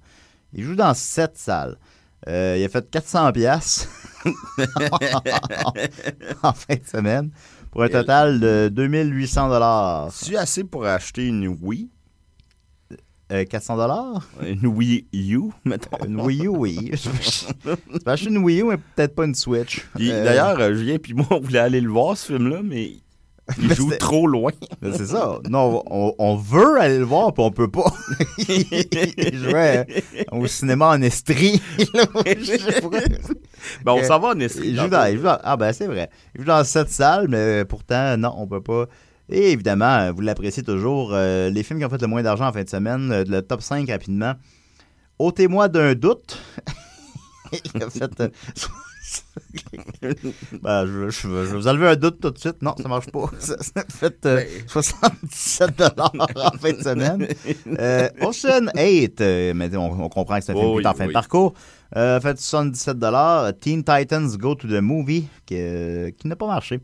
Il 0.53 0.63
joue 0.63 0.75
dans 0.75 0.93
sept 0.93 1.37
salles. 1.37 1.77
Euh, 2.27 2.55
il 2.59 2.63
a 2.63 2.69
fait 2.69 2.87
400 2.87 3.31
pièces 3.31 3.89
en 6.43 6.53
fin 6.53 6.75
de 6.75 6.85
semaine 6.85 7.31
pour 7.71 7.81
un 7.81 7.89
total 7.89 8.39
de 8.39 8.69
2800 8.71 9.49
dollars. 9.49 10.11
C'est 10.11 10.35
assez 10.35 10.63
pour 10.63 10.85
acheter 10.85 11.25
une 11.25 11.47
Wii, 11.47 11.89
400 13.49 13.77
dollars? 13.77 14.27
Une 14.45 14.67
Wii 14.67 15.05
U, 15.13 15.39
mettons. 15.65 15.97
Une 16.05 16.19
Wii 16.21 16.45
U, 16.45 16.47
oui. 16.49 16.91
Tu 17.01 17.09
peux 17.63 18.11
acheter 18.11 18.29
une 18.29 18.39
Wii 18.39 18.61
U, 18.61 18.63
mais 18.65 18.77
peut-être 18.77 19.15
pas 19.15 19.25
une 19.25 19.35
Switch. 19.35 19.85
Euh, 19.99 20.23
D'ailleurs, 20.25 20.59
euh, 20.59 20.73
Julien 20.73 20.97
puis 20.97 21.13
moi, 21.13 21.25
on 21.31 21.39
voulait 21.39 21.59
aller 21.59 21.81
le 21.81 21.89
voir, 21.89 22.17
ce 22.17 22.33
film-là, 22.33 22.59
mais 22.63 22.93
il 23.57 23.67
Mais 23.67 23.75
joue 23.75 23.91
trop 23.99 24.27
loin. 24.27 24.51
ben, 24.81 24.93
c'est 24.95 25.07
ça. 25.07 25.39
Non, 25.49 25.83
on, 25.89 26.13
on 26.19 26.35
veut 26.35 26.79
aller 26.79 26.97
le 26.99 27.03
voir, 27.05 27.33
puis 27.33 27.43
on 27.43 27.51
peut 27.51 27.69
pas. 27.69 27.91
Il 28.37 29.37
jouait 29.37 29.85
au 30.31 30.47
cinéma 30.47 30.89
en 30.89 31.01
Estrie. 31.01 31.61
Je. 31.77 32.81
Ben, 33.83 33.91
on 33.93 33.99
Euh, 33.99 34.03
s'en 34.03 34.19
va 34.19 34.29
en 34.29 34.39
Estrie. 34.39 34.69
Il 34.69 34.79
joue 34.79 34.87
dans, 34.87 35.05
il 35.05 35.17
joue 35.17 35.23
dans- 35.23 35.39
ah 35.43 35.57
ben 35.57 35.71
c'est 35.73 35.87
vrai. 35.87 36.09
Il 36.35 36.41
joue 36.41 36.47
dans 36.47 36.63
cette 36.63 36.89
salle, 36.89 37.27
mais 37.27 37.65
pourtant, 37.65 38.17
non, 38.17 38.33
on 38.37 38.47
peut 38.47 38.61
pas. 38.61 38.85
Et 39.31 39.51
évidemment, 39.51 40.11
vous 40.11 40.21
l'appréciez 40.21 40.61
toujours, 40.63 41.11
euh, 41.13 41.49
les 41.49 41.63
films 41.63 41.79
qui 41.79 41.85
ont 41.85 41.89
fait 41.89 42.01
le 42.01 42.07
moins 42.07 42.21
d'argent 42.21 42.47
en 42.47 42.51
fin 42.53 42.63
de 42.63 42.69
semaine, 42.69 43.11
euh, 43.11 43.23
le 43.27 43.41
top 43.41 43.61
5 43.61 43.89
rapidement. 43.89 44.33
Ôtez-moi 45.19 45.69
d'un 45.69 45.93
doute. 45.95 46.37
il 47.75 47.83
a 47.83 47.89
fait... 47.89 48.19
euh, 48.21 48.29
Ben, 50.61 50.85
je, 50.85 51.09
je- 51.09 51.21
je 51.21 51.27
vais 51.27 51.45
vous 51.57 51.67
enlever 51.67 51.87
un 51.87 51.95
doute 51.95 52.19
tout 52.21 52.29
de 52.31 52.37
suite. 52.37 52.61
Non, 52.61 52.75
ça 52.81 52.87
marche 52.87 53.07
pas. 53.07 53.25
Ça, 53.39 53.55
ça 53.59 53.83
fait 53.89 54.25
euh, 54.25 54.43
77 54.67 55.77
dollars 55.77 56.13
en 56.35 56.57
fin 56.57 56.71
de 56.73 56.81
semaine. 56.81 57.27
Euh, 57.79 58.09
Ocean 58.21 58.67
8, 58.75 59.21
euh, 59.21 59.53
mais 59.55 59.75
on, 59.75 60.03
on 60.03 60.09
comprend 60.09 60.37
que 60.39 60.45
c'est 60.45 60.51
un 60.51 60.55
film 60.55 60.65
Oh 60.67 60.73
en 60.73 60.75
oui, 60.77 60.83
fin 60.97 61.07
de 61.07 61.11
parcours. 61.11 61.53
Euh, 61.95 62.19
fait 62.21 62.39
77 62.39 62.97
dollars. 62.99 63.51
Teen 63.59 63.83
Titans 63.83 64.29
Go 64.37 64.55
to 64.55 64.67
the 64.67 64.81
Movie, 64.81 65.27
qui, 65.45 65.55
euh, 65.57 66.11
qui 66.17 66.27
n'a 66.27 66.35
pas 66.35 66.47
marché. 66.47 66.79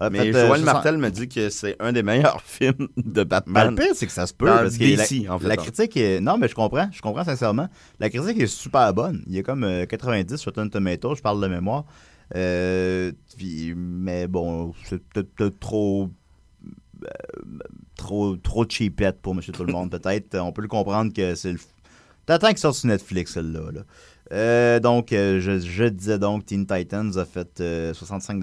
A 0.00 0.08
Mais 0.10 0.20
euh, 0.20 0.32
Joël 0.32 0.60
60 0.60 0.64
Martel 0.64 0.96
me 0.98 1.10
dit 1.10 1.28
que 1.28 1.50
c'est 1.50 1.76
un 1.78 1.92
des 1.92 2.02
meilleurs 2.02 2.40
films 2.44 2.88
de 2.96 3.22
Ben, 3.22 3.40
Batman. 3.44 3.70
le 3.70 3.74
pire, 3.76 3.94
c'est 3.94 4.06
que 4.06 4.12
ça 4.12 4.26
se 4.26 4.32
peut. 4.34 4.46
Parce 4.46 4.78
que 4.78 4.84
DC, 4.84 5.26
la, 5.26 5.34
en 5.34 5.38
fait, 5.38 5.46
la 5.48 5.54
hein. 5.54 5.56
critique 5.58 5.96
est. 5.96 6.20
Non, 6.20 6.38
mais 6.38 6.48
je 6.48 6.54
comprends. 6.54 6.88
Je 6.90 7.02
comprends 7.02 7.24
sincèrement. 7.24 7.68
La 7.98 8.08
critique 8.10 8.40
est 8.40 8.46
super 8.46 8.92
bonne. 8.94 9.22
Il 9.26 9.34
y 9.34 9.38
a 9.38 9.42
comme 9.42 9.62
euh, 9.64 9.84
90 9.86 10.36
sur 10.36 10.50
Rotten 10.52 10.70
Tomato, 10.70 11.14
je 11.14 11.20
parle 11.22 11.40
de 11.42 11.46
mémoire. 11.48 11.84
Euh, 12.34 13.12
puis- 13.36 13.74
mais 13.76 14.26
bon, 14.26 14.72
c'est 14.84 15.02
peut-être 15.08 15.58
trop. 15.58 16.08
euh, 17.04 17.08
trop, 17.96 18.36
trop 18.36 18.64
cheapette 18.68 19.20
pour 19.20 19.34
Monsieur 19.34 19.52
Tout-le-Monde, 19.52 19.90
peut-être. 19.90 20.38
On 20.38 20.52
peut 20.52 20.62
le 20.62 20.68
comprendre 20.68 21.12
que 21.12 21.34
c'est 21.34 21.52
le. 21.52 21.58
T'attends 22.26 22.48
qu'il 22.48 22.58
sorte 22.58 22.76
sur 22.76 22.88
Netflix, 22.88 23.32
celle-là. 23.34 23.72
là. 23.72 23.80
Euh, 24.32 24.78
donc, 24.80 25.12
euh, 25.12 25.40
je, 25.40 25.58
je 25.58 25.84
disais 25.84 26.18
donc, 26.18 26.46
Teen 26.46 26.64
Titans 26.66 27.10
a 27.18 27.24
fait 27.24 27.60
euh, 27.60 27.92
65 27.92 28.38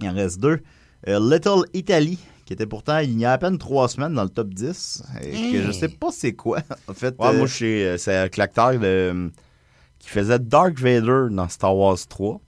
Il 0.00 0.08
en 0.08 0.14
reste 0.14 0.38
deux. 0.40 0.60
Euh, 1.08 1.18
Little 1.20 1.64
Italy, 1.74 2.18
qui 2.44 2.52
était 2.52 2.66
pourtant, 2.66 2.98
il 2.98 3.18
y 3.18 3.24
a 3.24 3.32
à 3.32 3.38
peine 3.38 3.58
trois 3.58 3.88
semaines 3.88 4.14
dans 4.14 4.22
le 4.22 4.28
top 4.28 4.48
10, 4.54 5.02
et 5.22 5.52
que 5.52 5.62
je 5.62 5.72
sais 5.72 5.88
pas 5.88 6.10
c'est 6.12 6.34
quoi. 6.34 6.60
En 6.88 6.94
fait, 6.94 7.14
Ouais, 7.18 7.26
euh, 7.28 7.38
moi, 7.38 7.46
euh, 7.62 7.96
c'est 7.98 8.14
avec 8.14 8.36
l'acteur 8.36 8.78
de- 8.78 9.30
qui 9.98 10.08
faisait 10.08 10.38
Dark 10.38 10.78
Vader 10.78 11.26
dans 11.30 11.48
Star 11.48 11.76
Wars 11.76 11.98
3 12.08 12.40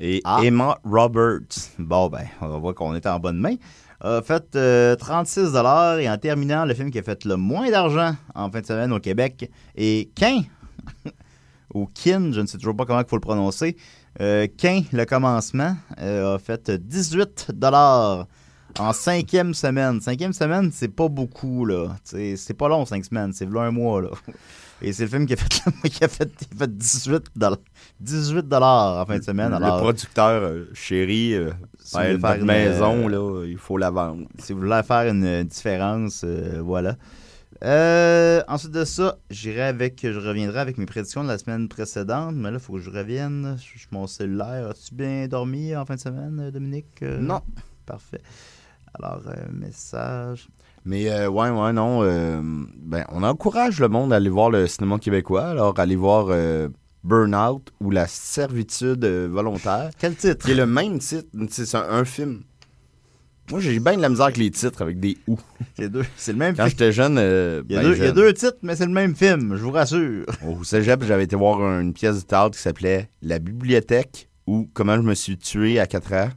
et 0.00 0.20
Ah. 0.24 0.40
Emma 0.42 0.78
Roberts. 0.84 1.70
Bon, 1.78 2.08
ben, 2.08 2.26
on 2.42 2.58
voit 2.58 2.74
qu'on 2.74 2.94
est 2.94 3.06
en 3.06 3.18
bonne 3.18 3.38
main. 3.38 3.54
A 4.00 4.20
fait 4.20 4.54
euh, 4.54 4.94
36 4.96 5.54
et 6.00 6.10
en 6.10 6.18
terminant, 6.18 6.66
le 6.66 6.74
film 6.74 6.90
qui 6.90 6.98
a 6.98 7.02
fait 7.02 7.24
le 7.24 7.36
moins 7.36 7.70
d'argent 7.70 8.14
en 8.34 8.50
fin 8.50 8.60
de 8.60 8.66
semaine 8.66 8.92
au 8.92 9.00
Québec 9.00 9.50
est 9.76 10.14
Quin, 10.14 10.42
ou 11.74 11.86
Kin, 11.86 12.30
je 12.32 12.40
ne 12.42 12.46
sais 12.46 12.58
toujours 12.58 12.76
pas 12.76 12.84
comment 12.84 13.00
il 13.00 13.06
faut 13.08 13.16
le 13.16 13.20
prononcer. 13.20 13.76
Euh, 14.20 14.46
Quin, 14.56 14.82
le 14.92 15.04
commencement, 15.04 15.76
euh, 16.00 16.36
a 16.36 16.38
fait 16.38 16.70
18 16.70 17.52
en 18.78 18.92
cinquième 18.92 19.54
semaine. 19.54 20.00
Cinquième 20.00 20.32
semaine, 20.32 20.70
c'est 20.72 20.88
pas 20.88 21.08
beaucoup, 21.08 21.64
là. 21.64 21.96
C'est 22.04 22.56
pas 22.56 22.68
long, 22.68 22.84
cinq 22.86 23.04
semaines. 23.04 23.32
C'est 23.32 23.46
un 23.46 23.70
mois, 23.70 24.02
là. 24.02 24.08
Et 24.82 24.92
c'est 24.92 25.04
le 25.04 25.08
film 25.08 25.26
qui 25.26 25.34
a 25.34 25.36
fait, 25.36 25.88
qui 25.88 26.04
a 26.04 26.08
fait, 26.08 26.30
qui 26.36 26.46
a 26.52 26.58
fait 26.58 26.76
18 26.76 27.30
18 28.00 28.52
en 28.52 29.06
fin 29.06 29.18
de 29.18 29.24
semaine. 29.24 29.52
Alors, 29.52 29.76
le 29.76 29.82
producteur 29.82 30.42
euh, 30.42 30.64
chéri, 30.74 31.34
euh, 31.34 31.52
si 31.78 31.96
ouais, 31.96 32.14
vous 32.14 32.20
voulez 32.20 32.20
faire 32.20 32.40
une, 32.40 32.46
maison, 32.46 33.08
euh, 33.08 33.42
là, 33.42 33.46
il 33.46 33.56
faut 33.56 33.78
la 33.78 33.90
vendre. 33.90 34.26
si 34.38 34.52
vous 34.52 34.60
voulez 34.60 34.82
faire 34.82 35.08
une 35.08 35.44
différence, 35.44 36.22
euh, 36.24 36.60
voilà. 36.62 36.96
Euh, 37.64 38.42
ensuite 38.46 38.72
de 38.72 38.84
ça, 38.84 39.16
j'irai 39.30 39.62
avec, 39.62 40.00
je 40.02 40.18
reviendrai 40.18 40.60
avec 40.60 40.76
mes 40.76 40.84
prédictions 40.86 41.22
de 41.22 41.28
la 41.28 41.38
semaine 41.38 41.68
précédente, 41.68 42.34
mais 42.36 42.50
là, 42.50 42.58
il 42.58 42.60
faut 42.60 42.74
que 42.74 42.80
je 42.80 42.90
revienne. 42.90 43.56
Je 43.58 43.78
suis 43.78 43.88
mon 43.90 44.06
cellulaire. 44.06 44.68
As-tu 44.68 44.94
bien 44.94 45.26
dormi 45.28 45.74
en 45.74 45.86
fin 45.86 45.94
de 45.94 46.00
semaine, 46.00 46.38
euh, 46.40 46.50
Dominique? 46.50 47.02
Euh, 47.02 47.18
Non. 47.18 47.40
Parfait. 47.86 48.20
Alors, 48.94 49.22
euh, 49.28 49.34
message. 49.52 50.48
Mais 50.84 51.10
euh, 51.10 51.28
ouais, 51.30 51.48
ouais, 51.48 51.72
non. 51.72 52.02
euh, 52.02 52.40
ben, 52.76 53.04
on 53.10 53.22
encourage 53.22 53.80
le 53.80 53.88
monde 53.88 54.12
à 54.12 54.16
aller 54.16 54.28
voir 54.30 54.50
le 54.50 54.66
cinéma 54.66 54.98
québécois. 54.98 55.46
Alors, 55.46 55.78
allez 55.78 55.96
voir 55.96 56.26
euh, 56.28 56.68
Burnout 57.02 57.70
ou 57.80 57.90
La 57.90 58.06
servitude 58.06 59.04
volontaire, 59.04 59.90
Quel 59.98 60.14
titre? 60.16 60.44
qui 60.44 60.52
est 60.52 60.56
le 60.56 60.66
même 60.66 60.98
titre. 60.98 61.28
C'est 61.50 61.74
un, 61.76 61.88
un 61.88 62.04
film. 62.04 62.42
Moi, 63.50 63.60
j'ai 63.60 63.78
bien 63.78 63.96
de 63.96 64.00
la 64.02 64.08
misère 64.08 64.24
avec 64.26 64.36
les 64.38 64.50
titres 64.50 64.80
avec 64.82 64.98
des 65.00 65.18
ou. 65.26 65.38
C'est 65.76 65.88
deux- 65.90 66.04
c'est 66.16 66.32
le 66.32 66.38
même 66.38 66.54
Quand 66.56 66.62
film. 66.64 66.70
j'étais 66.70 66.92
jeune, 66.92 67.16
euh, 67.18 67.62
Il 67.68 67.74
y, 67.74 67.78
a 67.78 67.82
ben 67.82 67.88
deux, 67.88 67.94
il 67.94 67.98
y 67.98 68.02
a 68.02 68.06
jeune, 68.06 68.14
deux 68.14 68.32
titres, 68.32 68.56
mais 68.62 68.74
c'est 68.76 68.86
le 68.86 68.92
même 68.92 69.14
film, 69.16 69.56
je 69.56 69.62
vous 69.62 69.70
rassure. 69.72 70.24
Au 70.46 70.62
cégep, 70.64 71.02
j'avais 71.04 71.24
été 71.24 71.36
voir 71.36 71.60
une 71.80 71.92
pièce 71.92 72.16
de 72.22 72.26
théâtre 72.26 72.56
qui 72.56 72.62
s'appelait 72.62 73.10
La 73.22 73.38
bibliothèque 73.38 74.28
ou 74.46 74.68
Comment 74.72 74.96
je 74.96 75.02
me 75.02 75.14
suis 75.14 75.36
tué 75.36 75.78
à 75.80 75.86
4 75.86 76.12
ans. 76.14 76.30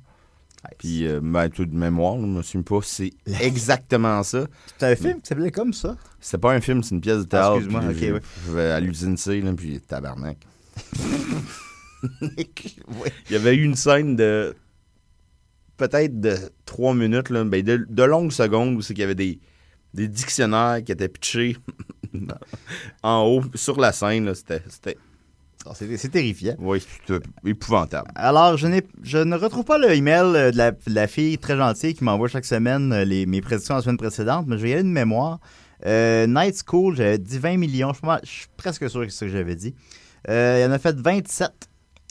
Puis, 0.80 1.08
euh, 1.08 1.20
ben, 1.24 1.48
tout 1.50 1.66
de 1.66 1.76
mémoire, 1.76 2.20
je 2.20 2.26
me 2.26 2.42
souviens 2.42 2.62
pas. 2.64 2.80
C'est 2.84 3.12
exactement 3.42 4.22
ça. 4.24 4.48
C'est 4.78 4.86
un 4.92 4.96
film 4.96 5.22
qui 5.22 5.28
s'appelait 5.28 5.52
comme 5.52 5.72
ça? 5.72 5.96
C'était 6.20 6.40
pas 6.40 6.52
un 6.54 6.60
film, 6.62 6.84
c'est 6.84 6.94
une 6.96 7.00
pièce 7.02 7.20
de 7.20 7.24
Ah, 7.24 7.28
théâtre. 7.30 7.56
excuse-moi, 7.58 7.82
ok, 7.90 8.02
ouais. 8.16 8.22
Je 8.48 8.52
vais 8.52 8.72
à 8.72 8.80
l'usine 8.82 9.16
C, 9.16 9.40
là, 9.40 9.54
puis 9.56 9.80
tabarnak. 9.80 10.38
Ouais. 12.22 13.12
Il 13.30 13.34
y 13.34 13.36
avait 13.36 13.56
eu 13.56 13.64
une 13.64 13.76
scène 13.76 14.16
de 14.16 14.56
peut-être 15.78 16.20
de 16.20 16.36
trois 16.66 16.94
minutes, 16.94 17.30
là, 17.30 17.44
ben 17.44 17.64
de, 17.64 17.86
de 17.90 18.04
longues 18.04 18.32
secondes 18.32 18.76
où 18.76 18.82
c'est 18.82 18.94
qu'il 18.94 19.02
y 19.02 19.06
avait 19.06 19.16
des, 19.16 19.40
des 19.94 20.08
dictionnaires 20.08 20.84
qui 20.84 20.92
étaient 20.92 21.08
pitchés 21.10 21.56
en 23.04 23.24
haut 23.26 23.44
sur 23.56 23.80
la 23.80 23.92
scène. 23.92 24.26
là. 24.26 24.36
C'était, 24.36 24.62
c'était, 24.70 24.98
Ah, 25.66 25.72
C'est 25.76 25.98
c'est 25.98 26.10
terrifiant. 26.10 26.56
oui, 26.60 26.82
c'était 27.06 27.26
épouvantable. 27.46 28.10
Alors, 28.16 28.58
je, 28.58 28.68
n'ai, 28.68 28.82
je 29.04 29.18
ne 29.18 29.36
retrouve 29.36 29.66
pas 29.66 29.78
le 29.78 29.92
email 29.92 30.24
euh, 30.36 30.52
de 30.52 30.58
la, 30.58 30.72
de 30.72 30.78
la 30.88 31.08
fille 31.08 31.38
très 31.38 31.58
gentille 31.58 31.94
qui 31.94 32.04
m'envoie 32.04 32.28
chaque 32.28 32.46
semaine 32.46 32.92
euh, 32.94 33.06
les, 33.06 33.26
mes 33.26 33.42
prédictions 33.42 33.76
la 33.76 33.82
semaine 33.82 33.98
précédente, 33.98 34.46
mais 34.48 34.58
je 34.58 34.64
vais 34.64 34.70
y 34.70 34.74
aller 34.74 34.84
de 34.84 34.88
mémoire. 34.88 35.40
Euh, 35.86 36.26
Night 36.28 36.56
School, 36.68 36.96
j'avais 36.96 37.18
dit 37.20 37.38
20 37.38 37.58
millions. 37.58 37.90
Je, 37.90 37.98
suis 37.98 38.08
pas- 38.08 38.20
je 38.24 38.30
suis 38.30 38.48
presque 38.58 38.90
sûr 38.90 39.02
que 39.02 39.10
c'est 39.10 39.20
ça 39.20 39.26
que 39.26 39.32
j'avais 39.32 39.56
dit. 39.56 39.76
Euh, 40.30 40.64
il 40.66 40.70
en 40.70 40.74
a 40.74 40.80
fait 40.80 40.96
27. 41.00 41.50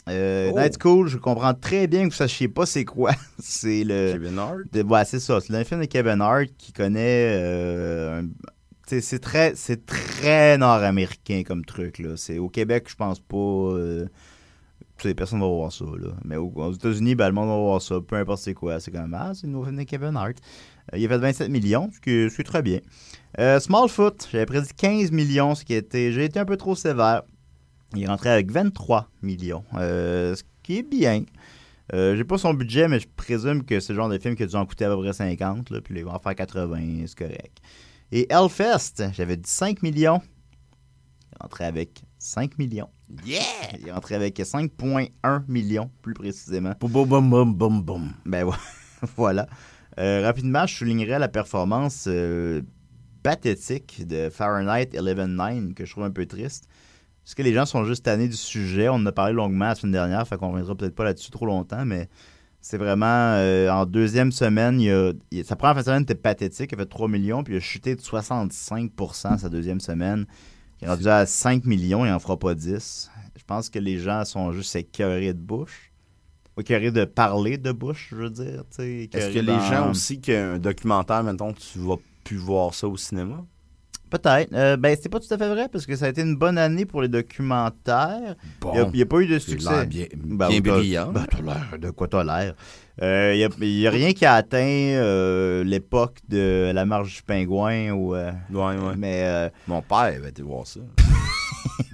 Euh, 0.09 0.51
Oh. 0.53 0.59
Night 0.59 0.75
School, 0.81 1.07
je 1.07 1.17
comprends 1.17 1.53
très 1.53 1.87
bien 1.87 2.01
que 2.03 2.09
vous 2.11 2.15
sachiez 2.15 2.47
pas 2.47 2.65
c'est 2.65 2.85
quoi. 2.85 3.11
c'est 3.39 3.83
le. 3.83 4.13
Kevin 4.13 4.39
Hart? 4.39 4.59
de- 4.71 4.83
ouais, 4.83 5.05
c'est 5.05 5.19
ça. 5.19 5.39
C'est 5.41 5.53
un 5.55 5.63
film 5.63 5.81
de 5.81 5.85
Kevin 5.85 6.21
Hart 6.21 6.47
qui 6.57 6.71
connaît. 6.73 7.33
euh, 7.35 8.21
un- 8.21 8.27
c'est 9.01 9.19
très, 9.19 9.53
c'est 9.55 9.85
très 9.85 10.57
nord-américain 10.57 11.43
comme 11.45 11.65
truc. 11.65 11.99
Là. 11.99 12.11
C'est, 12.15 12.37
au 12.37 12.47
Québec, 12.47 12.85
je 12.89 12.95
pense 12.95 13.19
pas. 13.19 13.35
euh, 13.37 14.05
personne 15.15 15.39
va 15.41 15.45
voir 15.47 15.71
ça. 15.73 15.83
Là. 15.85 16.09
Mais 16.23 16.37
au- 16.37 16.51
aux 16.55 16.71
États-Unis, 16.73 17.13
ben, 17.15 17.27
le 17.27 17.33
monde 17.33 17.49
va 17.49 17.55
voir 17.57 17.81
ça. 17.81 17.95
Peu 17.99 18.15
importe 18.15 18.39
c'est 18.41 18.53
quoi. 18.53 18.79
C'est 18.79 18.91
comme 18.91 19.13
Ah, 19.13 19.33
c'est 19.33 19.45
le 19.47 19.51
nouveau 19.53 19.65
film 19.65 19.77
de 19.77 19.83
Kevin 19.83 20.15
Hart. 20.15 20.37
Euh, 20.93 20.97
il 20.97 21.05
a 21.05 21.09
fait 21.09 21.17
27 21.17 21.49
millions, 21.49 21.89
ce 21.93 21.99
qui 21.99 22.11
est, 22.11 22.29
ce 22.29 22.35
qui 22.35 22.41
est 22.41 22.45
très 22.45 22.61
bien. 22.61 22.79
Smallfoot, 23.59 24.27
j'avais 24.31 24.45
prédit 24.45 24.69
15 24.75 25.11
millions, 25.11 25.53
ce 25.53 25.63
qui 25.65 25.73
était. 25.73 26.11
J'ai 26.11 26.25
été 26.25 26.39
un 26.39 26.45
peu 26.45 26.57
trop 26.57 26.75
sévère. 26.75 27.23
Il 27.95 28.03
est 28.03 28.07
rentré 28.07 28.29
avec 28.29 28.51
23 28.51 29.09
millions, 29.21 29.63
euh, 29.75 30.35
ce 30.35 30.43
qui 30.63 30.79
est 30.79 30.83
bien. 30.83 31.23
Euh, 31.93 32.17
j'ai 32.17 32.25
pas 32.25 32.37
son 32.37 32.53
budget, 32.53 32.87
mais 32.87 32.99
je 32.99 33.07
présume 33.15 33.63
que 33.63 33.79
c'est 33.79 33.93
le 33.93 33.97
genre 33.97 34.09
de 34.09 34.17
film 34.17 34.35
qui 34.35 34.43
a 34.43 34.45
dû 34.45 34.55
en 34.55 34.65
coûter 34.65 34.85
à 34.85 34.89
peu 34.89 35.01
près 35.01 35.13
50, 35.13 35.69
là, 35.69 35.81
puis 35.81 35.93
là, 35.93 36.01
il 36.01 36.05
va 36.05 36.15
en 36.15 36.19
faire 36.19 36.35
80, 36.35 37.05
c'est 37.07 37.17
correct. 37.17 37.59
Et 38.11 38.27
Hellfest, 38.29 39.11
j'avais 39.13 39.37
dit 39.37 39.49
5 39.49 39.81
millions. 39.83 40.21
Il 40.21 41.35
est 41.35 41.43
rentré 41.43 41.65
avec 41.65 42.03
5 42.19 42.57
millions. 42.57 42.89
Yeah! 43.25 43.41
Il 43.79 43.87
est 43.87 43.91
rentré 43.91 44.15
avec 44.15 44.37
5,1 44.37 45.43
millions, 45.47 45.89
plus 46.01 46.13
précisément. 46.13 46.73
Boum, 46.79 46.91
boum, 47.05 47.29
boum, 47.29 47.53
boum, 47.53 47.81
boum. 47.81 48.13
Ben 48.25 48.49
voilà. 49.15 49.47
Euh, 49.99 50.21
rapidement, 50.23 50.65
je 50.65 50.75
soulignerais 50.75 51.19
la 51.19 51.27
performance 51.27 52.05
euh, 52.07 52.61
pathétique 53.23 54.05
de 54.05 54.29
Fahrenheit 54.29 54.89
11.9 54.93 55.73
que 55.73 55.85
je 55.85 55.91
trouve 55.91 56.03
un 56.03 56.11
peu 56.11 56.25
triste. 56.25 56.67
Parce 57.27 57.35
que 57.35 57.41
les 57.43 57.53
gens 57.53 57.65
sont 57.65 57.83
juste 57.83 58.05
tannés 58.05 58.29
du 58.29 58.37
sujet. 58.37 58.87
On 58.87 58.93
en 58.93 59.05
a 59.05 59.11
parlé 59.11 59.33
longuement 59.33 59.65
la 59.65 59.75
semaine 59.75 59.91
dernière, 59.91 60.25
fait 60.25 60.37
qu'on 60.37 60.49
reviendra 60.51 60.75
peut-être 60.75 60.95
pas 60.95 61.03
là-dessus 61.03 61.29
trop 61.29 61.45
longtemps, 61.45 61.83
mais 61.83 62.07
c'est 62.61 62.77
vraiment 62.77 63.33
euh, 63.35 63.69
en 63.69 63.85
deuxième 63.85 64.31
semaine, 64.31 64.79
il 64.79 64.89
a, 64.91 65.11
il- 65.31 65.43
sa 65.43 65.57
première 65.57 65.75
fin 65.75 65.81
de 65.81 65.85
semaine 65.87 66.03
était 66.03 66.15
pathétique, 66.15 66.69
il 66.71 66.75
a 66.75 66.77
fait 66.77 66.85
3 66.85 67.09
millions, 67.09 67.43
puis 67.43 67.55
il 67.55 67.57
a 67.57 67.59
chuté 67.59 67.97
de 67.97 68.01
65% 68.01 69.37
sa 69.39 69.49
deuxième 69.49 69.81
semaine. 69.81 70.25
Il 70.81 70.85
est 70.85 70.89
rendu 70.89 71.05
à 71.09 71.25
5 71.25 71.65
millions, 71.65 72.05
il 72.05 72.11
en 72.13 72.19
fera 72.19 72.37
pas 72.39 72.55
10. 72.55 73.11
Je 73.35 73.43
pense 73.43 73.69
que 73.69 73.79
les 73.79 73.97
gens 73.99 74.23
sont 74.23 74.53
juste 74.53 74.73
écœurés 74.77 75.33
de 75.33 75.39
bouche. 75.39 75.91
Écœurés 76.57 76.91
de 76.91 77.03
parler 77.03 77.57
de 77.57 77.73
bouche, 77.73 78.07
je 78.11 78.15
veux 78.15 78.29
dire. 78.29 78.63
Est-ce 79.17 79.33
que 79.33 79.39
les 79.39 79.59
gens 79.59 79.91
aussi, 79.91 80.21
qu'un 80.21 80.59
documentaire, 80.59 81.23
maintenant, 81.23 81.51
tu 81.51 81.79
vas 81.79 81.97
plus 82.23 82.37
voir 82.37 82.73
ça 82.73 82.87
au 82.87 82.95
cinéma? 82.95 83.45
Peut-être. 84.09 84.53
Euh, 84.53 84.77
ben, 84.77 84.95
c'est 85.01 85.09
pas 85.09 85.19
tout 85.19 85.33
à 85.33 85.37
fait 85.37 85.49
vrai, 85.49 85.67
parce 85.71 85.85
que 85.85 85.95
ça 85.95 86.05
a 86.05 86.09
été 86.09 86.21
une 86.21 86.35
bonne 86.35 86.57
année 86.57 86.85
pour 86.85 87.01
les 87.01 87.07
documentaires. 87.09 88.35
Bon, 88.61 88.71
Il 88.73 88.91
n'y 88.95 89.01
a, 89.01 89.05
pas 89.05 89.19
eu 89.19 89.27
de 89.27 89.37
succès. 89.39 89.85
bien, 89.85 90.05
Ben, 90.15 90.47
bien 90.49 90.61
t'as- 90.61 90.71
brillant. 90.71 91.11
Ben, 91.11 91.25
t'as 91.29 91.41
l'air. 91.41 91.79
De 91.79 91.89
quoi 91.89 92.07
t'as 92.07 92.23
l'air? 92.23 92.55
Euh, 93.01 93.33
Il 93.35 93.67
n'y 93.67 93.85
a, 93.87 93.91
rien 93.91 94.13
qui 94.13 94.25
a 94.25 94.33
atteint 94.35 94.57
euh, 94.59 95.63
l'époque 95.63 96.17
de 96.29 96.71
la 96.73 96.85
marche 96.85 97.17
du 97.17 97.23
pingouin. 97.23 97.91
Ou, 97.91 98.15
euh, 98.15 98.31
ouais, 98.51 98.59
ouais. 98.77 98.95
Mais 98.97 99.23
euh, 99.25 99.49
Mon 99.67 99.81
père 99.81 100.19
va 100.21 100.29
été 100.29 100.41
voir 100.41 100.65
ça. 100.65 100.79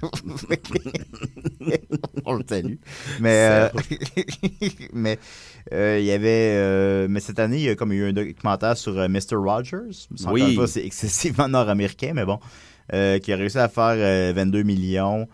on 2.24 2.34
le 2.34 2.44
salue. 2.48 2.74
Mais 3.20 3.70
mais 4.92 5.18
euh, 5.72 5.98
il 5.98 6.04
y 6.04 6.12
avait 6.12 6.52
euh, 6.56 7.06
mais 7.08 7.20
cette 7.20 7.38
année 7.38 7.56
il 7.56 7.62
y 7.62 7.68
a 7.70 7.74
comme 7.74 7.92
eu 7.92 8.04
un 8.04 8.12
documentaire 8.12 8.76
sur 8.76 8.98
euh, 8.98 9.08
Mr. 9.08 9.36
Rogers. 9.36 10.08
Oui. 10.26 10.54
fois, 10.54 10.68
c'est 10.68 10.84
excessivement 10.84 11.48
nord-américain, 11.48 12.12
mais 12.14 12.26
bon, 12.26 12.38
euh, 12.92 13.18
qui 13.18 13.32
a 13.32 13.36
réussi 13.36 13.58
à 13.58 13.68
faire 13.68 13.94
euh, 13.96 14.32
22 14.34 14.62
millions. 14.62 15.26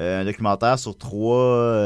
Un 0.00 0.24
documentaire 0.24 0.78
sur 0.78 0.96
trois 0.96 1.82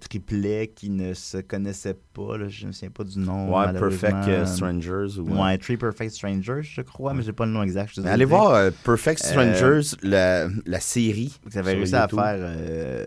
triplets 0.00 0.72
qui 0.74 0.90
ne 0.90 1.14
se 1.14 1.36
connaissaient 1.38 1.96
pas. 2.12 2.38
là, 2.38 2.48
je 2.48 2.62
ne 2.62 2.68
me 2.68 2.72
souviens 2.72 2.90
pas 2.90 3.04
du 3.04 3.20
nom. 3.20 3.56
Ouais, 3.56 3.72
Perfect 3.72 4.46
Strangers. 4.46 5.18
Ou, 5.20 5.40
Ouais, 5.40 5.56
Three 5.58 5.76
Perfect 5.76 6.10
Strangers, 6.10 6.62
je 6.62 6.80
crois, 6.80 7.14
mais 7.14 7.22
j'ai 7.22 7.32
pas 7.32 7.46
le 7.46 7.52
nom 7.52 7.62
exact. 7.62 7.92
je 7.94 8.00
allez 8.00 8.24
voir 8.24 8.72
Perfect 8.82 9.22
Strangers, 9.22 9.94
la, 10.02 10.48
la 10.64 10.80
série. 10.80 11.38
Ça 11.50 11.60
avait 11.60 11.74
réussi 11.74 11.94
à 11.94 12.08
faire. 12.08 13.06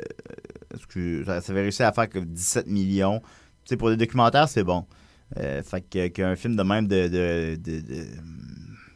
ça 1.25 1.51
avait 1.51 1.61
réussi 1.61 1.83
à 1.83 1.91
faire 1.91 2.07
que 2.07 2.19
17 2.19 2.67
millions. 2.67 3.21
Sais, 3.65 3.77
pour 3.77 3.89
des 3.89 3.97
documentaires, 3.97 4.49
c'est 4.49 4.63
bon. 4.63 4.85
Euh, 5.37 5.61
fait 5.61 5.81
que 5.81 6.07
qu'un 6.07 6.35
film 6.35 6.55
de 6.55 6.63
même 6.63 6.87
de, 6.87 7.07
de, 7.07 7.59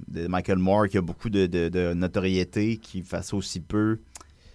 de, 0.07 0.27
Michael 0.27 0.57
Moore 0.57 0.87
qui 0.87 0.97
a 0.97 1.01
beaucoup 1.01 1.29
de, 1.29 1.93
notoriété, 1.93 2.77
qui 2.77 3.03
fasse 3.03 3.33
aussi 3.33 3.59
peu, 3.59 3.99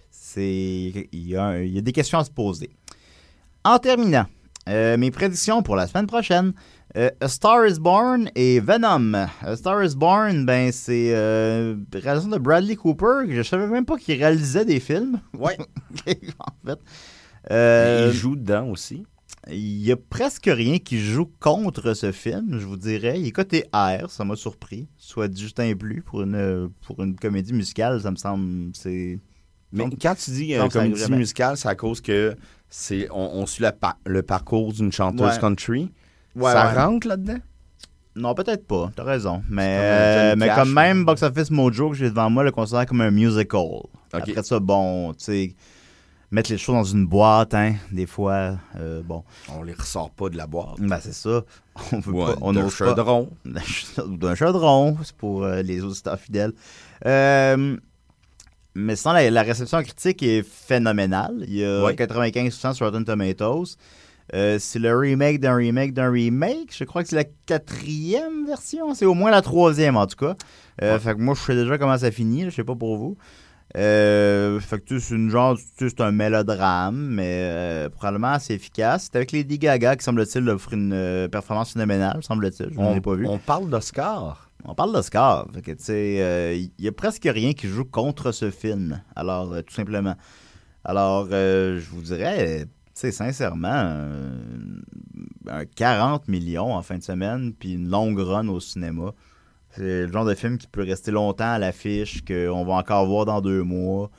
c'est. 0.09 1.07
Il 1.11 1.27
y, 1.27 1.37
a 1.37 1.61
il 1.61 1.73
y 1.73 1.77
a 1.77 1.81
des 1.81 1.93
questions 1.93 2.19
à 2.19 2.25
se 2.25 2.31
poser. 2.31 2.69
En 3.63 3.77
terminant, 3.77 4.25
euh, 4.67 4.97
mes 4.97 5.11
prédictions 5.11 5.63
pour 5.63 5.75
la 5.75 5.87
semaine 5.87 6.07
prochaine. 6.07 6.53
Euh, 6.97 7.11
A 7.21 7.27
Star 7.27 7.67
is 7.67 7.79
Born 7.79 8.31
et 8.35 8.59
Venom. 8.59 9.13
A 9.13 9.55
Star 9.55 9.83
is 9.83 9.95
Born, 9.95 10.45
ben 10.45 10.71
c'est 10.71 11.11
euh, 11.13 11.75
réalisation 11.93 12.31
de 12.31 12.37
Bradley 12.39 12.75
Cooper. 12.75 13.27
que 13.27 13.35
Je 13.35 13.43
savais 13.43 13.67
même 13.67 13.85
pas 13.85 13.97
qu'il 13.97 14.17
réalisait 14.17 14.65
des 14.65 14.79
films. 14.79 15.19
Ouais. 15.37 15.57
en 16.39 16.67
fait. 16.67 16.79
Euh, 17.51 18.09
il 18.11 18.17
joue 18.17 18.35
dedans 18.35 18.69
aussi. 18.69 19.05
Il 19.51 19.83
y 19.85 19.91
a 19.91 19.95
presque 19.97 20.45
rien 20.51 20.77
qui 20.79 20.99
joue 20.99 21.29
contre 21.39 21.93
ce 21.93 22.11
film, 22.11 22.57
je 22.59 22.65
vous 22.65 22.77
dirais. 22.77 23.19
Il 23.19 23.27
est 23.27 23.31
côté 23.31 23.65
R, 23.73 24.09
ça 24.09 24.23
m'a 24.25 24.35
surpris. 24.35 24.87
Soit 24.97 25.35
Justin 25.35 25.75
Plus 25.75 26.01
pour 26.01 26.21
une, 26.23 26.69
pour 26.85 27.01
une 27.03 27.15
comédie 27.15 27.53
musicale, 27.53 28.01
ça 28.01 28.11
me 28.11 28.15
semble. 28.15 28.71
C'est. 28.75 29.19
Mais 29.71 29.83
Donc- 29.83 29.95
quand 30.01 30.15
tu 30.15 30.31
dis 30.31 30.55
euh, 30.55 30.67
comédie 30.67 31.11
musicale, 31.11 31.55
c'est 31.57 31.67
à 31.67 31.75
cause 31.75 32.01
que 32.01 32.35
c'est 32.69 33.07
on, 33.11 33.35
on 33.41 33.45
suit 33.45 33.63
la 33.63 33.75
le 34.05 34.21
parcours 34.23 34.73
d'une 34.73 34.91
chanteuse 34.91 35.33
Ouais. 35.33 35.39
country. 35.39 35.91
Ouais, 36.35 36.51
ça 36.51 36.67
ouais. 36.73 36.81
rentre 36.83 37.07
là-dedans? 37.07 37.37
Non, 38.15 38.33
peut-être 38.33 38.65
pas, 38.65 38.91
t'as 38.95 39.03
raison. 39.03 39.43
Mais, 39.49 39.75
comme, 39.77 39.83
euh, 39.85 40.35
mais 40.37 40.55
comme 40.55 40.73
même. 40.73 41.05
Box 41.05 41.21
Office 41.23 41.51
Mojo 41.51 41.91
que 41.91 41.95
j'ai 41.95 42.09
devant 42.09 42.29
moi 42.29 42.43
le 42.43 42.51
considère 42.51 42.85
comme 42.85 43.01
un 43.01 43.11
musical. 43.11 43.61
Après 44.11 44.43
ça, 44.43 44.59
bon, 44.59 45.13
tu 45.13 45.23
sais, 45.25 45.55
mettre 46.31 46.51
les 46.51 46.57
choses 46.57 46.75
dans 46.75 46.83
une 46.83 47.05
boîte, 47.07 47.53
hein, 47.53 47.73
des 47.91 48.05
fois, 48.05 48.57
euh, 48.77 49.01
bon, 49.03 49.23
On 49.57 49.63
les 49.63 49.73
ressort 49.73 50.11
pas 50.11 50.29
de 50.29 50.37
la 50.37 50.47
boîte. 50.47 50.79
ben 50.79 50.99
c'est 51.01 51.13
ça. 51.13 51.43
On 51.91 51.99
veut 51.99 52.13
Ou 52.13 52.25
pas, 52.25 52.35
on 52.41 52.53
d'un 52.53 52.69
chaudron. 52.69 53.29
ou 54.07 54.17
d'un 54.17 54.35
chaudron, 54.35 54.97
c'est 55.03 55.15
pour 55.15 55.43
euh, 55.43 55.61
les 55.61 55.83
auditeurs 55.83 56.19
fidèles. 56.19 56.53
Euh, 57.05 57.77
mais 58.75 58.95
sinon, 58.95 59.13
la, 59.13 59.29
la 59.29 59.41
réception 59.41 59.81
critique 59.81 60.21
est 60.23 60.43
phénoménale. 60.43 61.43
Il 61.47 61.55
y 61.55 61.65
a 61.65 61.83
Ouais. 61.83 61.93
95% 61.93 62.73
sur 62.73 62.85
Rotten 62.85 63.03
Tomatoes. 63.05 63.75
Euh, 64.35 64.57
c'est 64.59 64.77
le 64.77 64.95
remake 64.95 65.39
d'un 65.39 65.55
remake 65.55 65.91
d'un 65.93 66.11
remake. 66.11 66.71
Je 66.77 66.83
crois 66.83 67.01
que 67.01 67.09
c'est 67.09 67.15
la 67.15 67.23
quatrième 67.23 68.45
version. 68.45 68.93
C'est 68.93 69.05
au 69.05 69.15
moins 69.15 69.31
la 69.31 69.41
troisième, 69.41 69.97
en 69.97 70.05
tout 70.05 70.17
cas. 70.17 70.35
Ouais. 70.81 70.99
Fait 70.99 71.15
que 71.15 71.19
moi, 71.19 71.33
je 71.35 71.41
sais 71.41 71.55
déjà 71.55 71.77
comment 71.79 71.97
ça 71.97 72.11
finit. 72.11 72.45
Je 72.45 72.51
sais 72.51 72.63
pas 72.63 72.75
pour 72.75 72.95
vous. 72.97 73.17
Euh, 73.77 74.59
fait 74.59 74.79
que 74.79 74.85
tu 74.85 74.99
sais, 74.99 75.09
c'est 75.09 75.15
une 75.15 75.29
genre, 75.29 75.57
c'est 75.77 76.01
un 76.01 76.11
mélodrame, 76.11 76.97
mais 76.97 77.41
euh, 77.43 77.89
probablement 77.89 78.29
assez 78.29 78.55
efficace. 78.55 79.03
C'est 79.11 79.15
avec 79.15 79.31
Lady 79.31 79.59
Gaga 79.59 79.95
qui 79.95 80.03
semble-t-il 80.03 80.49
offre 80.49 80.73
une 80.73 80.91
euh, 80.93 81.27
performance 81.27 81.73
phénoménale, 81.73 82.23
semble-t-il. 82.23 82.73
Je 82.73 82.79
ne 82.79 82.83
On, 82.83 82.93
l'ai 82.95 83.01
pas 83.01 83.13
vu. 83.15 83.27
on 83.27 83.37
parle 83.37 83.69
d'Oscar. 83.69 84.49
On 84.65 84.73
parle 84.73 84.91
d'Oscar. 84.91 85.47
Fait 85.53 85.61
que, 85.61 85.71
tu 85.71 85.83
sais, 85.83 86.17
euh, 86.19 86.55
il 86.55 86.83
y 86.83 86.87
a 86.87 86.91
presque 86.91 87.29
rien 87.31 87.53
qui 87.53 87.67
joue 87.67 87.85
contre 87.85 88.31
ce 88.31 88.49
film. 88.49 89.01
Alors, 89.15 89.55
tout 89.65 89.73
simplement. 89.73 90.15
Alors, 90.83 91.27
je 91.29 91.89
vous 91.91 92.01
dirais, 92.01 92.65
tu 92.65 92.71
sais, 92.95 93.11
sincèrement, 93.11 94.07
un 95.47 95.65
40 95.75 96.27
millions 96.27 96.73
en 96.73 96.81
fin 96.81 96.97
de 96.97 97.03
semaine, 97.03 97.53
puis 97.53 97.73
une 97.73 97.89
longue 97.89 98.19
run 98.19 98.47
au 98.47 98.59
cinéma. 98.59 99.11
C'est 99.75 100.05
le 100.07 100.11
genre 100.11 100.25
de 100.25 100.33
film 100.33 100.57
qui 100.57 100.67
peut 100.67 100.83
rester 100.83 101.11
longtemps 101.11 101.51
à 101.51 101.59
l'affiche, 101.59 102.23
qu'on 102.25 102.65
va 102.65 102.73
encore 102.73 103.05
voir 103.05 103.25
dans 103.25 103.39
deux 103.41 103.63
mois. 103.63 104.09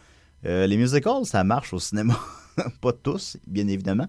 Euh, 0.46 0.66
les 0.66 0.76
musicals, 0.76 1.24
ça 1.24 1.44
marche 1.44 1.72
au 1.74 1.78
cinéma. 1.78 2.16
Pas 2.80 2.92
tous, 2.92 3.36
bien 3.46 3.66
évidemment. 3.68 4.06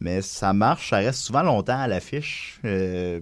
Mais 0.00 0.22
ça 0.22 0.52
marche, 0.52 0.90
ça 0.90 0.98
reste 0.98 1.20
souvent 1.20 1.42
longtemps 1.42 1.78
à 1.78 1.88
l'affiche. 1.88 2.60
Euh, 2.64 3.20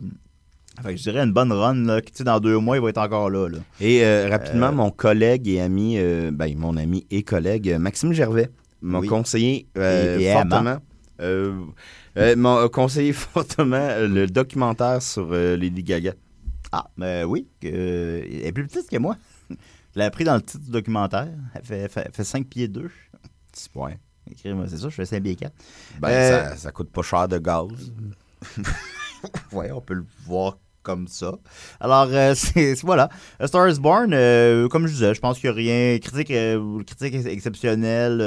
je 0.85 0.93
dirais 1.03 1.21
une 1.25 1.33
bonne 1.33 1.53
run, 1.53 1.75
là, 1.85 2.01
que, 2.01 2.07
tu 2.11 2.17
sais, 2.19 2.25
dans 2.25 2.41
deux 2.41 2.59
mois, 2.59 2.77
il 2.77 2.83
va 2.83 2.91
être 2.91 2.99
encore 2.99 3.31
là. 3.31 3.49
là. 3.49 3.59
Et 3.81 4.05
euh, 4.05 4.29
rapidement, 4.29 4.69
Euh, 4.69 4.73
mon 4.73 4.91
collègue 4.91 5.49
et 5.49 5.61
ami, 5.61 5.97
ben, 6.33 6.55
mon 6.59 6.77
ami 6.77 7.07
et 7.11 7.23
collègue, 7.23 7.77
Maxime 7.79 8.13
Gervais, 8.13 8.51
m'a 8.83 8.99
Oui. 8.99 9.09
conseillé 9.09 9.67
Et- 9.77 10.25
et 10.25 10.33
fortement. 10.33 10.79
aimant. 11.21 12.35
m'a 12.37 12.69
conseillé 12.69 13.13
fortement 13.13 13.89
le 14.01 14.27
documentaire 14.27 15.01
sur 15.01 15.29
Lady 15.31 15.83
Gaga. 15.83 16.13
Ah, 16.77 16.91
ben 16.97 17.25
oui, 17.25 17.47
que, 17.61 17.69
elle 17.69 18.47
est 18.47 18.53
plus 18.53 18.67
petite 18.67 18.89
que 18.91 18.97
moi. 18.99 19.17
Je 19.51 20.01
l'ai 20.01 20.05
appris 20.07 20.25
dans 20.25 20.35
le 20.35 20.43
titre 20.43 20.65
du 20.65 20.71
documentaire. 20.73 21.29
Elle 21.55 21.63
fait, 21.65 21.89
fait, 21.89 22.09
fait 22.13 22.25
5 22.25 22.47
pieds 22.49 22.67
2. 22.67 22.91
Ouais. 23.77 23.97
Écrire-moi, 24.29 24.65
C'est 24.69 24.79
ça, 24.79 24.89
je 24.89 24.95
fais 24.95 25.05
5 25.07 25.23
pieds 25.23 25.37
4. 25.37 25.53
Ben, 26.01 26.09
Euh, 26.09 26.49
ça, 26.51 26.57
ça 26.57 26.73
coûte 26.73 26.91
pas 26.91 27.03
cher 27.03 27.29
de 27.29 27.39
gaz. 27.39 27.69
Ouais, 29.53 29.71
on 29.73 29.81
peut 29.81 29.95
le 29.95 30.05
voir 30.27 30.59
comme 30.83 31.09
ça. 31.09 31.33
Alors, 31.81 32.09
euh, 32.11 32.35
c'est 32.37 32.75
voilà. 32.83 33.09
A 33.39 33.47
Star 33.47 33.69
is 33.69 33.79
Born, 33.81 34.13
euh, 34.13 34.69
comme 34.69 34.87
je 34.87 34.93
disais, 34.93 35.15
je 35.15 35.21
pense 35.21 35.39
qu'il 35.39 35.49
n'y 35.51 35.55
a 35.55 35.57
rien. 35.57 35.99
Critique, 35.99 36.31
euh, 36.31 36.83
critique 36.85 37.15
ex- 37.15 37.27
exceptionnelle. 37.27 38.21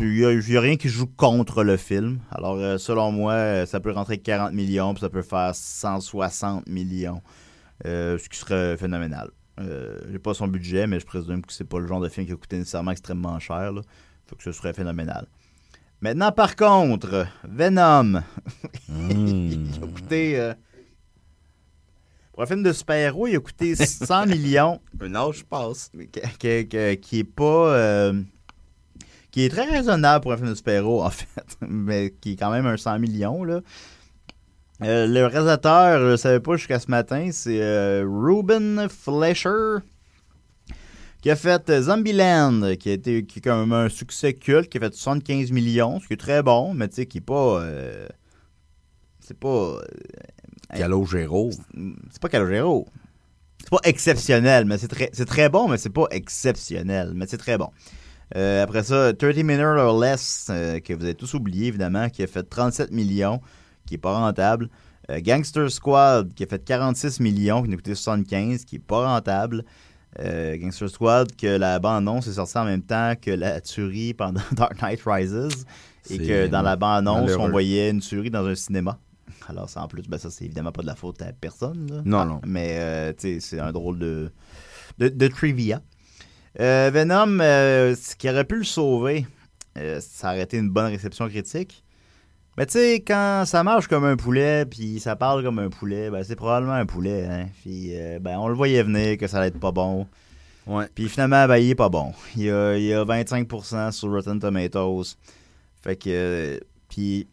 Il 0.00 0.10
n'y 0.10 0.24
a, 0.24 0.32
il 0.32 0.50
y 0.52 0.56
a 0.56 0.60
rien 0.60 0.76
qui 0.76 0.88
joue 0.88 1.06
contre 1.06 1.64
le 1.64 1.76
film. 1.76 2.20
Alors, 2.30 2.56
euh, 2.56 2.78
selon 2.78 3.10
moi, 3.12 3.32
euh, 3.32 3.66
ça 3.66 3.80
peut 3.80 3.90
rentrer 3.92 4.18
40 4.18 4.52
millions, 4.52 4.92
puis 4.94 5.00
ça 5.00 5.08
peut 5.08 5.22
faire 5.22 5.54
160 5.54 6.68
millions. 6.68 7.22
euh, 7.86 8.18
ce 8.18 8.28
qui 8.28 8.38
serait 8.38 8.76
phénoménal. 8.76 9.30
Euh, 9.60 9.98
J'ai 10.10 10.18
pas 10.18 10.34
son 10.34 10.48
budget, 10.48 10.86
mais 10.86 10.98
je 11.00 11.06
présume 11.06 11.42
que 11.44 11.52
c'est 11.52 11.64
pas 11.68 11.78
le 11.78 11.86
genre 11.86 12.00
de 12.00 12.08
film 12.08 12.26
qui 12.26 12.32
a 12.32 12.36
coûté 12.36 12.58
nécessairement 12.58 12.90
extrêmement 12.90 13.38
cher. 13.38 13.72
Là. 13.72 13.82
Fait 14.26 14.36
que 14.36 14.42
ce 14.42 14.52
serait 14.52 14.72
phénoménal. 14.72 15.26
Maintenant, 16.00 16.30
par 16.32 16.54
contre, 16.56 17.26
Venom. 17.44 18.22
Il 18.88 19.68
a 19.82 19.86
coûté. 19.86 20.38
euh, 20.40 20.54
pour 22.32 22.42
un 22.44 22.46
film 22.46 22.62
de 22.62 22.72
super-héros, 22.72 23.26
il 23.26 23.34
a 23.36 23.40
coûté 23.40 23.74
100 23.74 24.26
millions, 24.28 24.80
Un 25.00 25.14
âge 25.16 25.44
passe. 25.44 25.90
que- 26.40 26.94
qui 26.94 27.18
est 27.18 27.24
pas. 27.24 27.74
euh, 27.74 28.22
qui 29.30 29.44
est 29.44 29.48
très 29.48 29.64
raisonnable 29.64 30.22
pour 30.22 30.32
un 30.32 30.36
film 30.36 30.48
de 30.48 30.54
super-héros, 30.54 31.02
en 31.02 31.10
fait, 31.10 31.26
mais 31.60 32.14
qui 32.20 32.32
est 32.32 32.36
quand 32.36 32.50
même 32.50 32.66
un 32.66 32.76
100 32.76 32.98
millions, 32.98 33.44
là. 33.44 33.60
Euh, 34.82 35.08
le 35.08 35.26
réalisateur, 35.26 35.98
je 35.98 36.12
ne 36.12 36.16
savais 36.16 36.38
pas 36.38 36.56
jusqu'à 36.56 36.78
ce 36.78 36.88
matin, 36.88 37.30
c'est 37.32 37.60
euh, 37.60 38.04
Ruben 38.06 38.88
Fleischer 38.88 39.78
qui 41.20 41.30
a 41.30 41.36
fait 41.36 41.68
euh, 41.68 41.82
Zombieland, 41.82 42.76
qui 42.78 42.90
a 42.90 42.92
été 42.92 43.24
qui 43.26 43.40
est 43.40 43.42
quand 43.42 43.58
même 43.58 43.72
un 43.72 43.88
succès 43.88 44.34
culte, 44.34 44.68
qui 44.68 44.78
a 44.78 44.80
fait 44.80 44.94
75 44.94 45.50
millions, 45.50 45.98
ce 45.98 46.06
qui 46.06 46.12
est 46.12 46.18
très 46.18 46.44
bon, 46.44 46.74
mais 46.74 46.86
tu 46.88 46.94
sais, 46.94 47.06
qui 47.06 47.18
est 47.18 47.20
pas. 47.20 47.60
c'est 49.18 49.36
pas. 49.36 49.80
Calogero. 50.76 51.50
c'est 52.12 52.22
pas 52.22 52.28
Calogero. 52.28 52.86
C'est 53.60 53.70
pas 53.70 53.80
exceptionnel, 53.82 54.64
mais 54.64 54.78
c'est 54.78 54.86
très, 54.86 55.10
c'est 55.12 55.26
très 55.26 55.48
bon, 55.48 55.66
mais 55.66 55.76
c'est 55.76 55.90
pas 55.90 56.06
exceptionnel, 56.12 57.12
mais 57.16 57.26
c'est 57.26 57.38
très 57.38 57.58
bon. 57.58 57.70
Euh, 58.36 58.62
après 58.62 58.82
ça, 58.82 59.12
30 59.12 59.36
Minutes 59.38 59.60
or 59.60 59.98
Less, 59.98 60.48
euh, 60.50 60.80
que 60.80 60.92
vous 60.92 61.04
avez 61.04 61.14
tous 61.14 61.34
oublié, 61.34 61.68
évidemment, 61.68 62.08
qui 62.08 62.22
a 62.22 62.26
fait 62.26 62.42
37 62.42 62.90
millions, 62.90 63.40
qui 63.86 63.94
est 63.94 63.98
pas 63.98 64.18
rentable. 64.18 64.68
Euh, 65.10 65.20
Gangster 65.20 65.70
Squad, 65.70 66.34
qui 66.34 66.44
a 66.44 66.46
fait 66.46 66.62
46 66.62 67.20
millions, 67.20 67.62
qui 67.62 67.68
nous 67.68 67.74
a 67.74 67.76
coûté 67.76 67.94
75, 67.94 68.64
qui 68.64 68.76
est 68.76 68.80
pas 68.80 69.06
rentable. 69.06 69.64
Gangster 70.18 70.88
Squad, 70.88 71.36
que 71.36 71.46
la 71.46 71.78
bande-annonce 71.78 72.26
est 72.26 72.32
sortie 72.32 72.58
en 72.58 72.64
même 72.64 72.82
temps 72.82 73.12
que 73.20 73.30
la 73.30 73.60
tuerie 73.60 74.14
pendant 74.14 74.40
Dark 74.52 74.80
Knight 74.82 75.00
Rises. 75.06 75.64
Et 76.10 76.18
que 76.18 76.46
dans 76.48 76.62
la 76.62 76.74
bande-annonce, 76.74 77.36
on 77.38 77.48
voyait 77.50 77.90
une 77.90 78.00
tuerie 78.00 78.30
dans 78.30 78.44
un 78.44 78.54
cinéma. 78.56 78.98
Alors, 79.46 79.68
ça, 79.68 79.82
en 79.82 79.86
plus, 79.86 80.02
ben, 80.08 80.18
ça, 80.18 80.30
c'est 80.30 80.44
évidemment 80.46 80.72
pas 80.72 80.82
de 80.82 80.88
la 80.88 80.96
faute 80.96 81.22
à 81.22 81.32
personne. 81.32 81.86
là. 81.90 82.02
Non, 82.04 82.24
non. 82.24 82.40
Mais, 82.44 83.14
tu 83.14 83.34
sais, 83.34 83.40
c'est 83.40 83.60
un 83.60 83.70
drôle 83.70 83.98
de, 83.98 84.32
de, 84.98 85.08
de 85.08 85.28
trivia. 85.28 85.82
Euh, 86.60 86.90
Venom, 86.92 87.38
euh, 87.40 87.94
ce 87.94 88.16
qui 88.16 88.28
aurait 88.28 88.44
pu 88.44 88.56
le 88.56 88.64
sauver, 88.64 89.26
euh, 89.76 90.00
ça 90.00 90.28
aurait 90.28 90.42
été 90.42 90.56
une 90.56 90.70
bonne 90.70 90.90
réception 90.90 91.28
critique. 91.28 91.84
Mais 92.56 92.66
tu 92.66 92.72
sais, 92.72 92.96
quand 92.96 93.44
ça 93.46 93.62
marche 93.62 93.86
comme 93.86 94.04
un 94.04 94.16
poulet, 94.16 94.66
puis 94.66 94.98
ça 94.98 95.14
parle 95.14 95.44
comme 95.44 95.60
un 95.60 95.68
poulet, 95.68 96.10
ben, 96.10 96.24
c'est 96.24 96.34
probablement 96.34 96.72
un 96.72 96.86
poulet. 96.86 97.24
Hein? 97.24 97.46
Puis, 97.62 97.90
euh, 97.92 98.18
ben, 98.18 98.36
on 98.38 98.48
le 98.48 98.54
voyait 98.54 98.82
venir 98.82 99.16
que 99.16 99.28
ça 99.28 99.38
allait 99.38 99.48
être 99.48 99.60
pas 99.60 99.70
bon. 99.70 100.08
Ouais. 100.66 100.86
Puis 100.92 101.08
finalement, 101.08 101.46
ben, 101.46 101.58
il 101.58 101.70
est 101.70 101.76
pas 101.76 101.88
bon. 101.88 102.12
Il 102.34 102.42
y 102.42 102.50
a, 102.50 102.76
il 102.76 102.82
y 102.82 102.92
a 102.92 103.04
25% 103.04 103.92
sur 103.92 104.10
Rotten 104.10 104.40
Tomatoes. 104.40 105.14
Fait 105.82 105.94
que. 105.94 106.60
puis, 106.88 107.28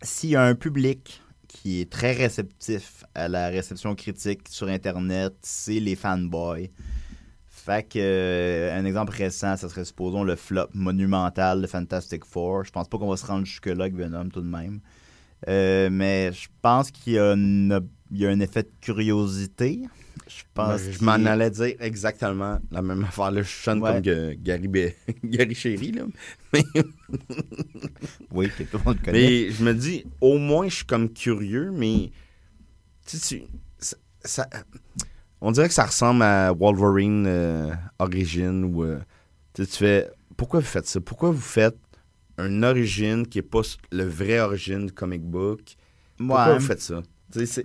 s'il 0.00 0.30
y 0.30 0.36
a 0.36 0.42
un 0.42 0.54
public 0.54 1.22
qui 1.48 1.82
est 1.82 1.90
très 1.90 2.12
réceptif 2.12 3.04
à 3.14 3.28
la 3.28 3.48
réception 3.48 3.94
critique 3.94 4.48
sur 4.48 4.68
Internet, 4.68 5.34
c'est 5.42 5.80
les 5.80 5.96
fanboys. 5.96 6.70
Fait 7.66 7.82
que. 7.88 7.98
euh, 7.98 8.78
un 8.78 8.84
exemple 8.84 9.12
récent, 9.12 9.56
ça 9.56 9.68
serait, 9.68 9.84
supposons, 9.84 10.22
le 10.22 10.36
flop 10.36 10.68
monumental 10.72 11.60
de 11.60 11.66
Fantastic 11.66 12.24
Four. 12.24 12.64
Je 12.64 12.70
pense 12.70 12.88
pas 12.88 12.96
qu'on 12.96 13.08
va 13.10 13.16
se 13.16 13.26
rendre 13.26 13.44
jusque-là 13.44 13.84
avec 13.84 13.94
Venom 13.96 14.28
tout 14.28 14.40
de 14.40 14.46
même. 14.48 14.80
Euh, 15.48 15.90
mais 15.90 16.32
je 16.32 16.48
pense 16.62 16.90
qu'il 16.90 17.12
y, 17.14 17.16
y 17.16 17.18
a 18.26 18.28
un 18.30 18.40
effet 18.40 18.62
de 18.62 18.70
curiosité. 18.80 19.82
Je 20.28 20.42
pense 20.54 20.80
Ben, 20.82 20.92
je 20.92 21.04
m'en 21.04 21.12
allais 21.12 21.50
dire 21.50 21.74
exactement 21.78 22.58
la 22.70 22.82
même 22.82 23.04
affaire. 23.04 23.30
Là, 23.30 23.42
je 23.42 23.70
Ouais. 23.80 23.92
comme 23.94 24.02
que 24.02 24.32
Gary, 24.34 24.68
Gary 25.24 25.54
Chéri. 25.54 25.92
Là. 25.92 26.04
Oui, 28.30 28.48
que 28.56 28.62
tout 28.64 28.78
le 28.78 28.84
monde 28.84 29.00
connaît. 29.02 29.18
Mais 29.46 29.50
je 29.50 29.64
me 29.64 29.72
dis, 29.74 30.04
au 30.20 30.38
moins, 30.38 30.68
je 30.68 30.76
suis 30.76 30.84
comme 30.84 31.12
curieux, 31.12 31.70
mais 31.72 32.10
tu 33.06 33.16
sais, 33.18 33.38
tu- 33.38 33.44
ça, 33.78 33.96
ça- 34.24 34.48
on 35.40 35.50
dirait 35.52 35.68
que 35.68 35.74
ça 35.74 35.84
ressemble 35.86 36.22
à 36.22 36.52
Wolverine 36.52 37.24
euh, 37.26 37.72
Origin 37.98 38.64
ou 38.64 38.84
euh, 38.84 38.98
tu 39.54 39.64
fais, 39.66 40.10
pourquoi 40.36 40.60
vous 40.60 40.66
faites 40.66 40.86
ça? 40.86 41.00
Pourquoi 41.00 41.30
vous 41.30 41.40
faites 41.40 41.76
un 42.38 42.62
origine 42.62 43.26
qui 43.26 43.38
est 43.38 43.42
pas 43.42 43.62
le 43.92 44.04
vrai 44.04 44.40
origine 44.40 44.86
du 44.86 44.92
comic 44.92 45.22
book? 45.22 45.76
Pourquoi 46.18 46.46
Ouais. 46.48 46.58
vous 46.58 46.64
faites 46.66 46.80
ça? 46.80 47.02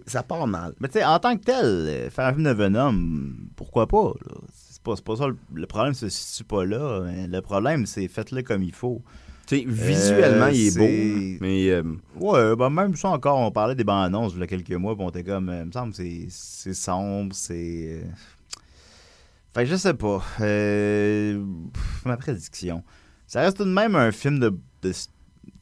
Ça 0.07 0.23
part 0.23 0.47
mal. 0.47 0.73
Mais 0.79 0.87
tu 0.89 0.93
sais, 0.99 1.05
en 1.05 1.19
tant 1.19 1.37
que 1.37 1.43
tel, 1.43 1.65
euh, 1.65 2.09
faire 2.09 2.25
un 2.25 2.33
film 2.33 2.43
de 2.45 2.49
Venom, 2.51 3.33
pourquoi 3.55 3.87
pas? 3.87 4.13
C'est 4.53 4.81
pas, 4.81 4.95
pas 4.95 5.15
ça. 5.15 5.27
Le, 5.27 5.37
le 5.53 5.67
problème 5.67 5.93
se 5.93 6.09
situe 6.09 6.43
pas 6.43 6.65
là. 6.65 7.03
hein. 7.05 7.27
Le 7.27 7.41
problème, 7.41 7.85
c'est 7.85 8.07
faites-le 8.07 8.41
comme 8.41 8.63
il 8.63 8.73
faut. 8.73 9.01
Tu 9.47 9.57
sais, 9.59 9.65
visuellement, 9.67 10.47
il 10.47 10.67
est 10.67 10.77
beau, 10.77 11.37
mais 11.41 11.69
euh, 11.71 11.83
Ouais, 12.15 12.55
ben 12.55 12.69
même 12.69 12.95
ça 12.95 13.09
encore, 13.09 13.37
on 13.39 13.51
parlait 13.51 13.75
des 13.75 13.83
bandes 13.83 14.05
annonces 14.05 14.33
il 14.35 14.39
y 14.39 14.43
a 14.43 14.47
quelques 14.47 14.71
mois, 14.71 14.95
puis 14.95 15.03
on 15.03 15.09
était 15.09 15.23
comme, 15.23 15.49
euh, 15.49 15.61
il 15.61 15.67
me 15.67 15.71
semble 15.71 15.93
c'est- 15.93 16.73
sombre, 16.73 17.33
c'est. 17.35 18.01
euh, 18.01 18.03
Fait 19.53 19.63
que 19.65 19.69
je 19.69 19.75
sais 19.75 19.93
pas. 19.93 20.23
Euh, 20.39 21.43
pff, 21.73 22.05
Ma 22.05 22.15
prédiction. 22.17 22.83
Ça 23.27 23.41
reste 23.41 23.57
tout 23.57 23.65
de 23.65 23.69
même 23.69 23.95
un 23.95 24.11
film 24.11 24.39
de. 24.39 24.49
de- 24.81 24.91
tu 24.93 24.97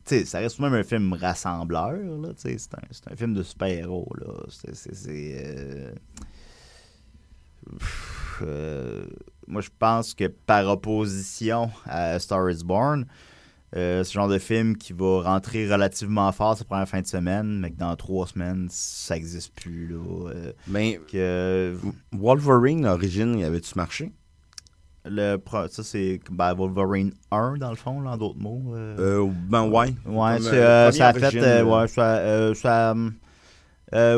sais, 0.05 0.25
ça 0.25 0.39
reste 0.39 0.57
tout 0.57 0.63
de 0.63 0.67
même 0.69 0.79
un 0.79 0.83
film 0.83 1.13
rassembleur, 1.13 1.93
là. 1.93 2.29
tu 2.35 2.41
sais, 2.49 2.57
C'est 2.59 2.73
un, 2.75 3.13
un 3.13 3.15
film 3.15 3.33
de 3.33 3.41
super-héros, 3.43 4.11
là. 4.19 4.33
C'est. 4.73 5.15
euh, 5.45 5.91
euh, 8.41 9.05
Moi, 9.47 9.61
je 9.61 9.69
pense 9.79 10.13
que 10.13 10.25
par 10.27 10.67
opposition 10.67 11.71
à 11.85 12.19
Star 12.19 12.49
is 12.51 12.63
Born, 12.63 13.05
euh, 13.75 14.03
ce 14.03 14.13
genre 14.13 14.27
de 14.27 14.39
film 14.39 14.75
qui 14.77 14.93
va 14.93 15.21
rentrer 15.21 15.71
relativement 15.71 16.31
fort 16.31 16.57
sa 16.57 16.63
première 16.65 16.87
fin 16.89 17.01
de 17.01 17.07
semaine, 17.07 17.59
mais 17.59 17.71
que 17.71 17.77
dans 17.77 17.95
trois 17.95 18.25
semaines, 18.27 18.67
ça 18.71 19.15
n'existe 19.15 19.53
plus. 19.55 19.87
Là. 19.87 20.31
Euh, 20.33 20.51
que 21.11 21.75
Wolverine 22.11 22.85
Origin, 22.85 23.37
il 23.37 23.43
avait-tu 23.45 23.73
marché? 23.75 24.11
le, 25.05 25.37
pro- 25.37 25.67
ça, 25.69 25.81
c'est 25.81 26.19
ben, 26.29 26.53
Wolverine 26.53 27.13
1, 27.31 27.57
dans 27.57 27.69
le 27.69 27.75
fond, 27.75 28.01
là, 28.01 28.11
en 28.11 28.17
d'autres 28.17 28.37
mots. 28.37 28.61
euh. 28.75 28.95
Euh, 29.25 29.29
ben 29.49 29.63
ouais. 29.67 29.93
ouais, 30.05 30.37
euh, 30.53 30.91
ça 30.91 31.07
a 31.07 31.13
fait. 31.13 31.61
ouais, 31.63 31.87
ça, 31.87 32.53
ça, 32.53 32.95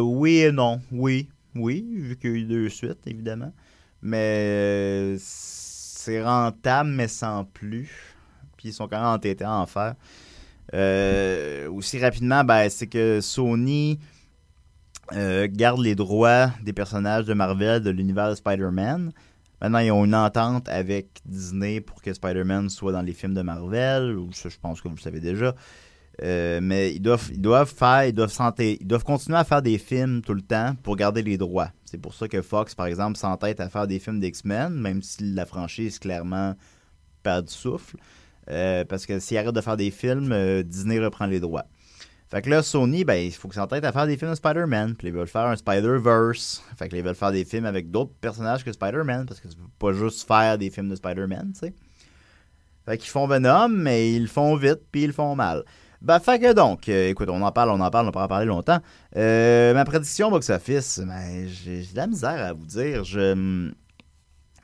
oui 0.02 0.38
et 0.40 0.52
non. 0.52 0.82
Oui, 0.92 1.30
oui, 1.56 1.86
vu 1.94 2.18
qu'il 2.18 2.32
y 2.32 2.34
a 2.34 2.38
eu 2.38 2.44
deux 2.46 2.70
suites, 2.70 3.06
évidemment. 3.06 3.54
Mais 4.02 5.16
c'est 5.20 6.22
rentable, 6.24 6.90
mais 6.90 7.08
sans 7.08 7.46
plus. 7.46 8.11
Puis 8.62 8.70
ils 8.70 8.74
sont 8.74 8.88
quand 8.88 8.98
même 8.98 9.08
entêtés 9.08 9.44
à 9.44 9.54
en 9.54 9.66
faire. 9.66 9.96
Euh, 10.76 11.68
aussi 11.72 11.98
rapidement, 12.00 12.44
ben, 12.44 12.70
c'est 12.70 12.86
que 12.86 13.20
Sony 13.20 13.98
euh, 15.14 15.48
garde 15.52 15.82
les 15.82 15.96
droits 15.96 16.52
des 16.64 16.72
personnages 16.72 17.26
de 17.26 17.34
Marvel 17.34 17.82
de 17.82 17.90
l'univers 17.90 18.30
de 18.30 18.36
Spider-Man. 18.36 19.12
Maintenant, 19.62 19.80
ils 19.80 19.92
ont 19.92 20.06
une 20.06 20.14
entente 20.14 20.70
avec 20.70 21.08
Disney 21.26 21.82
pour 21.82 22.04
que 22.04 22.14
Spider-Man 22.14 22.70
soit 22.70 22.92
dans 22.92 23.02
les 23.02 23.14
films 23.14 23.34
de 23.34 23.42
Marvel. 23.42 24.16
Ou 24.16 24.32
ça, 24.32 24.50
je 24.50 24.58
pense 24.62 24.80
que 24.80 24.88
vous 24.88 24.96
le 24.96 25.02
savez 25.02 25.20
déjà. 25.20 25.56
Euh, 26.22 26.60
mais 26.62 26.94
ils 26.94 27.02
doivent, 27.02 27.30
ils 27.32 27.42
doivent 27.42 27.74
faire, 27.74 28.06
ils 28.06 28.14
doivent, 28.14 28.32
s'enté- 28.32 28.78
ils 28.80 28.88
doivent 28.88 29.04
continuer 29.04 29.40
à 29.40 29.44
faire 29.44 29.64
des 29.64 29.80
films 29.80 30.22
tout 30.22 30.36
le 30.36 30.42
temps 30.42 30.76
pour 30.84 30.96
garder 30.96 31.24
les 31.24 31.38
droits. 31.38 31.72
C'est 31.86 31.98
pour 31.98 32.14
ça 32.14 32.28
que 32.28 32.44
Fox, 32.44 32.76
par 32.76 32.86
exemple, 32.86 33.18
s'entête 33.18 33.60
à 33.60 33.70
faire 33.70 33.88
des 33.88 33.98
films 33.98 34.20
d'X-Men, 34.20 34.72
même 34.72 35.02
si 35.02 35.34
la 35.34 35.48
franchise 35.48 35.98
clairement 35.98 36.54
perd 37.24 37.48
du 37.48 37.54
souffle. 37.54 37.98
Euh, 38.50 38.84
parce 38.86 39.06
que 39.06 39.20
s'ils 39.20 39.38
arrêtent 39.38 39.56
de 39.56 39.62
faire 39.62 39.78
des 39.78 39.92
films, 39.92 40.32
euh, 40.32 40.64
Disney 40.64 41.00
reprend 41.00 41.26
les 41.26 41.40
droits. 41.40 41.66
Fait 42.30 42.42
que 42.42 42.50
là, 42.50 42.64
Sony, 42.64 43.04
ben, 43.04 43.16
il 43.16 43.32
faut 43.32 43.50
qu'ils 43.50 43.56
s'entêtent 43.60 43.84
à 43.84 43.92
faire 43.92 44.08
des 44.08 44.16
films 44.16 44.32
de 44.32 44.36
Spider-Man. 44.36 44.96
Puis 44.96 45.10
ils 45.10 45.14
veulent 45.14 45.28
faire 45.28 45.48
un 45.48 45.56
Spider-Verse. 45.56 46.64
Fait 46.78 46.88
que 46.88 46.94
là, 46.94 47.00
ils 47.00 47.04
veulent 47.04 47.16
faire 47.16 47.32
des 47.32 47.44
films 47.44 47.66
avec 47.66 47.92
d'autres 47.92 48.14
personnages 48.22 48.64
que 48.64 48.72
Spider-Man. 48.72 49.26
Parce 49.26 49.42
que 49.42 49.50
tu 49.50 49.56
peux 49.56 49.64
pas 49.80 49.94
juste 49.94 50.26
faire 50.26 50.58
des 50.58 50.70
films 50.70 50.90
de 50.90 50.96
Spider-Man, 50.96 51.52
tu 51.54 51.68
sais. 51.68 51.74
Fait 52.86 52.98
qu'ils 52.98 53.10
font 53.10 53.28
Venom, 53.28 53.70
mais 53.70 54.14
ils 54.14 54.24
le 54.24 54.28
font 54.28 54.56
vite, 54.56 54.80
puis 54.92 55.04
ils 55.04 55.08
le 55.08 55.14
font 55.14 55.36
mal. 55.36 55.64
Ben, 56.02 56.20
fait 56.20 56.40
que 56.40 56.52
donc, 56.54 56.90
euh, 56.90 57.10
écoute, 57.10 57.30
on 57.30 57.44
en 57.44 57.52
parle, 57.52 57.70
on 57.70 57.80
en 57.80 57.92
parle, 57.92 58.08
on 58.08 58.12
peut 58.12 58.20
en 58.20 58.28
parler 58.28 58.48
longtemps. 58.48 58.80
Ma 59.14 59.86
prédiction 59.86 60.32
box-office, 60.32 61.00
ben, 61.06 61.48
j'ai 61.48 61.84
j'ai 61.84 61.92
de 61.92 61.98
la 61.98 62.08
misère 62.08 62.44
à 62.44 62.54
vous 62.54 62.66
dire. 62.66 63.04
Je, 63.04 63.72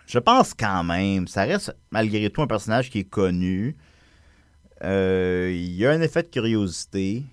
je 0.07 0.19
pense 0.19 0.53
quand 0.53 0.83
même, 0.83 1.27
ça 1.27 1.43
reste 1.43 1.75
malgré 1.91 2.29
tout 2.29 2.41
un 2.41 2.47
personnage 2.47 2.89
qui 2.89 2.99
est 2.99 3.09
connu. 3.09 3.75
Euh, 4.83 5.51
Il 5.53 5.75
y 5.75 5.85
a 5.85 5.91
un 5.91 6.01
effet 6.01 6.23
de 6.23 6.29
curiosité 6.29 7.23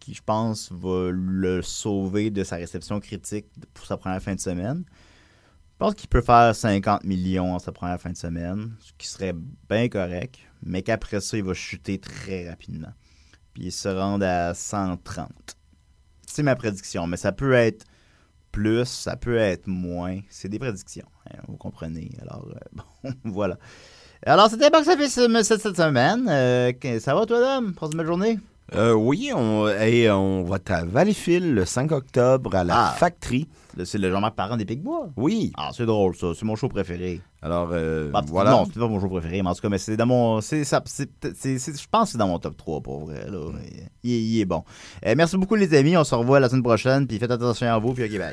qui, 0.00 0.14
je 0.14 0.22
pense, 0.22 0.72
va 0.72 1.10
le 1.12 1.62
sauver 1.62 2.30
de 2.30 2.42
sa 2.42 2.56
réception 2.56 2.98
critique 3.00 3.46
pour 3.74 3.86
sa 3.86 3.96
première 3.96 4.22
fin 4.22 4.34
de 4.34 4.40
semaine. 4.40 4.84
Je 4.88 5.76
pense 5.78 5.94
qu'il 5.94 6.08
peut 6.08 6.22
faire 6.22 6.54
50 6.54 7.04
millions 7.04 7.54
en 7.54 7.58
sa 7.58 7.70
première 7.70 8.00
fin 8.00 8.10
de 8.10 8.16
semaine, 8.16 8.72
ce 8.80 8.92
qui 8.96 9.08
serait 9.08 9.34
bien 9.68 9.88
correct, 9.88 10.38
mais 10.62 10.82
qu'après 10.82 11.20
ça, 11.20 11.36
il 11.36 11.44
va 11.44 11.54
chuter 11.54 11.98
très 11.98 12.48
rapidement. 12.48 12.92
Puis 13.52 13.64
il 13.64 13.72
se 13.72 13.88
rendre 13.88 14.24
à 14.24 14.54
130. 14.54 15.28
C'est 16.26 16.42
ma 16.42 16.56
prédiction, 16.56 17.06
mais 17.06 17.16
ça 17.16 17.32
peut 17.32 17.52
être 17.52 17.84
plus, 18.52 18.84
ça 18.84 19.16
peut 19.16 19.36
être 19.36 19.66
moins. 19.66 20.18
C'est 20.28 20.48
des 20.48 20.58
prédictions, 20.58 21.06
hein, 21.30 21.38
vous 21.48 21.56
comprenez. 21.56 22.10
Alors, 22.20 22.46
euh, 22.48 22.58
bon, 23.04 23.12
voilà. 23.24 23.56
Alors, 24.24 24.48
c'était 24.48 24.70
Box 24.70 24.86
Office 24.86 25.18
euh, 25.18 25.42
cette, 25.42 25.76
semaine. 25.76 26.28
Euh, 26.28 26.72
ça 27.00 27.14
va, 27.14 27.26
toi, 27.26 27.40
Dom? 27.40 27.72
Passe 27.74 27.90
une 27.90 27.98
belle 27.98 28.06
journée? 28.06 28.38
Euh, 28.74 28.92
oui, 28.92 29.32
on, 29.34 29.68
et 29.68 30.08
on 30.10 30.44
va 30.44 30.56
être 30.56 30.70
à 30.70 30.84
Valleyfield 30.84 31.54
le 31.54 31.64
5 31.64 31.90
octobre 31.92 32.54
à 32.54 32.62
la 32.64 32.86
Ah. 32.88 32.94
Factory. 32.96 33.48
C'est 33.84 33.98
le 33.98 34.10
Jean-Marc 34.10 34.34
Parent 34.34 34.56
des 34.56 34.64
Picbois. 34.64 35.08
Oui. 35.16 35.52
Ah, 35.56 35.70
c'est 35.76 35.86
drôle, 35.86 36.14
ça. 36.16 36.28
C'est 36.34 36.44
mon 36.44 36.56
show 36.56 36.68
préféré. 36.68 37.20
Alors, 37.42 37.70
euh, 37.72 38.10
Bah, 38.10 38.22
voilà. 38.26 38.50
Non, 38.52 38.64
c'est 38.66 38.78
pas 38.78 38.86
mon 38.88 39.00
show 39.00 39.08
préféré, 39.08 39.42
mais 39.42 39.48
en 39.48 39.54
tout 39.54 39.60
cas, 39.62 39.68
mais 39.68 39.78
c'est 39.78 39.96
dans 39.96 40.06
mon. 40.06 40.40
c'est 40.40 40.64
ça- 40.64 40.82
c'est- 40.86 41.10
c'est- 41.34 41.58
c'est- 41.58 41.80
je 41.80 41.86
pense 41.90 42.04
que 42.08 42.12
c'est 42.12 42.18
dans 42.18 42.28
mon 42.28 42.38
top 42.38 42.56
3 42.56 42.80
pour 42.80 43.00
vrai. 43.06 43.26
Là. 43.30 43.50
Il, 44.04 44.12
est- 44.12 44.22
il 44.22 44.40
est 44.40 44.44
bon. 44.44 44.62
Euh, 45.06 45.14
merci 45.16 45.36
beaucoup, 45.36 45.54
les 45.56 45.72
amis. 45.74 45.96
On 45.96 46.04
se 46.04 46.14
revoit 46.14 46.38
la 46.40 46.48
semaine 46.48 46.62
prochaine. 46.62 47.06
Puis 47.06 47.18
faites 47.18 47.30
attention 47.30 47.66
à 47.66 47.78
vous. 47.78 47.92
Puis 47.94 48.04
OK, 48.04 48.18
bye. 48.18 48.32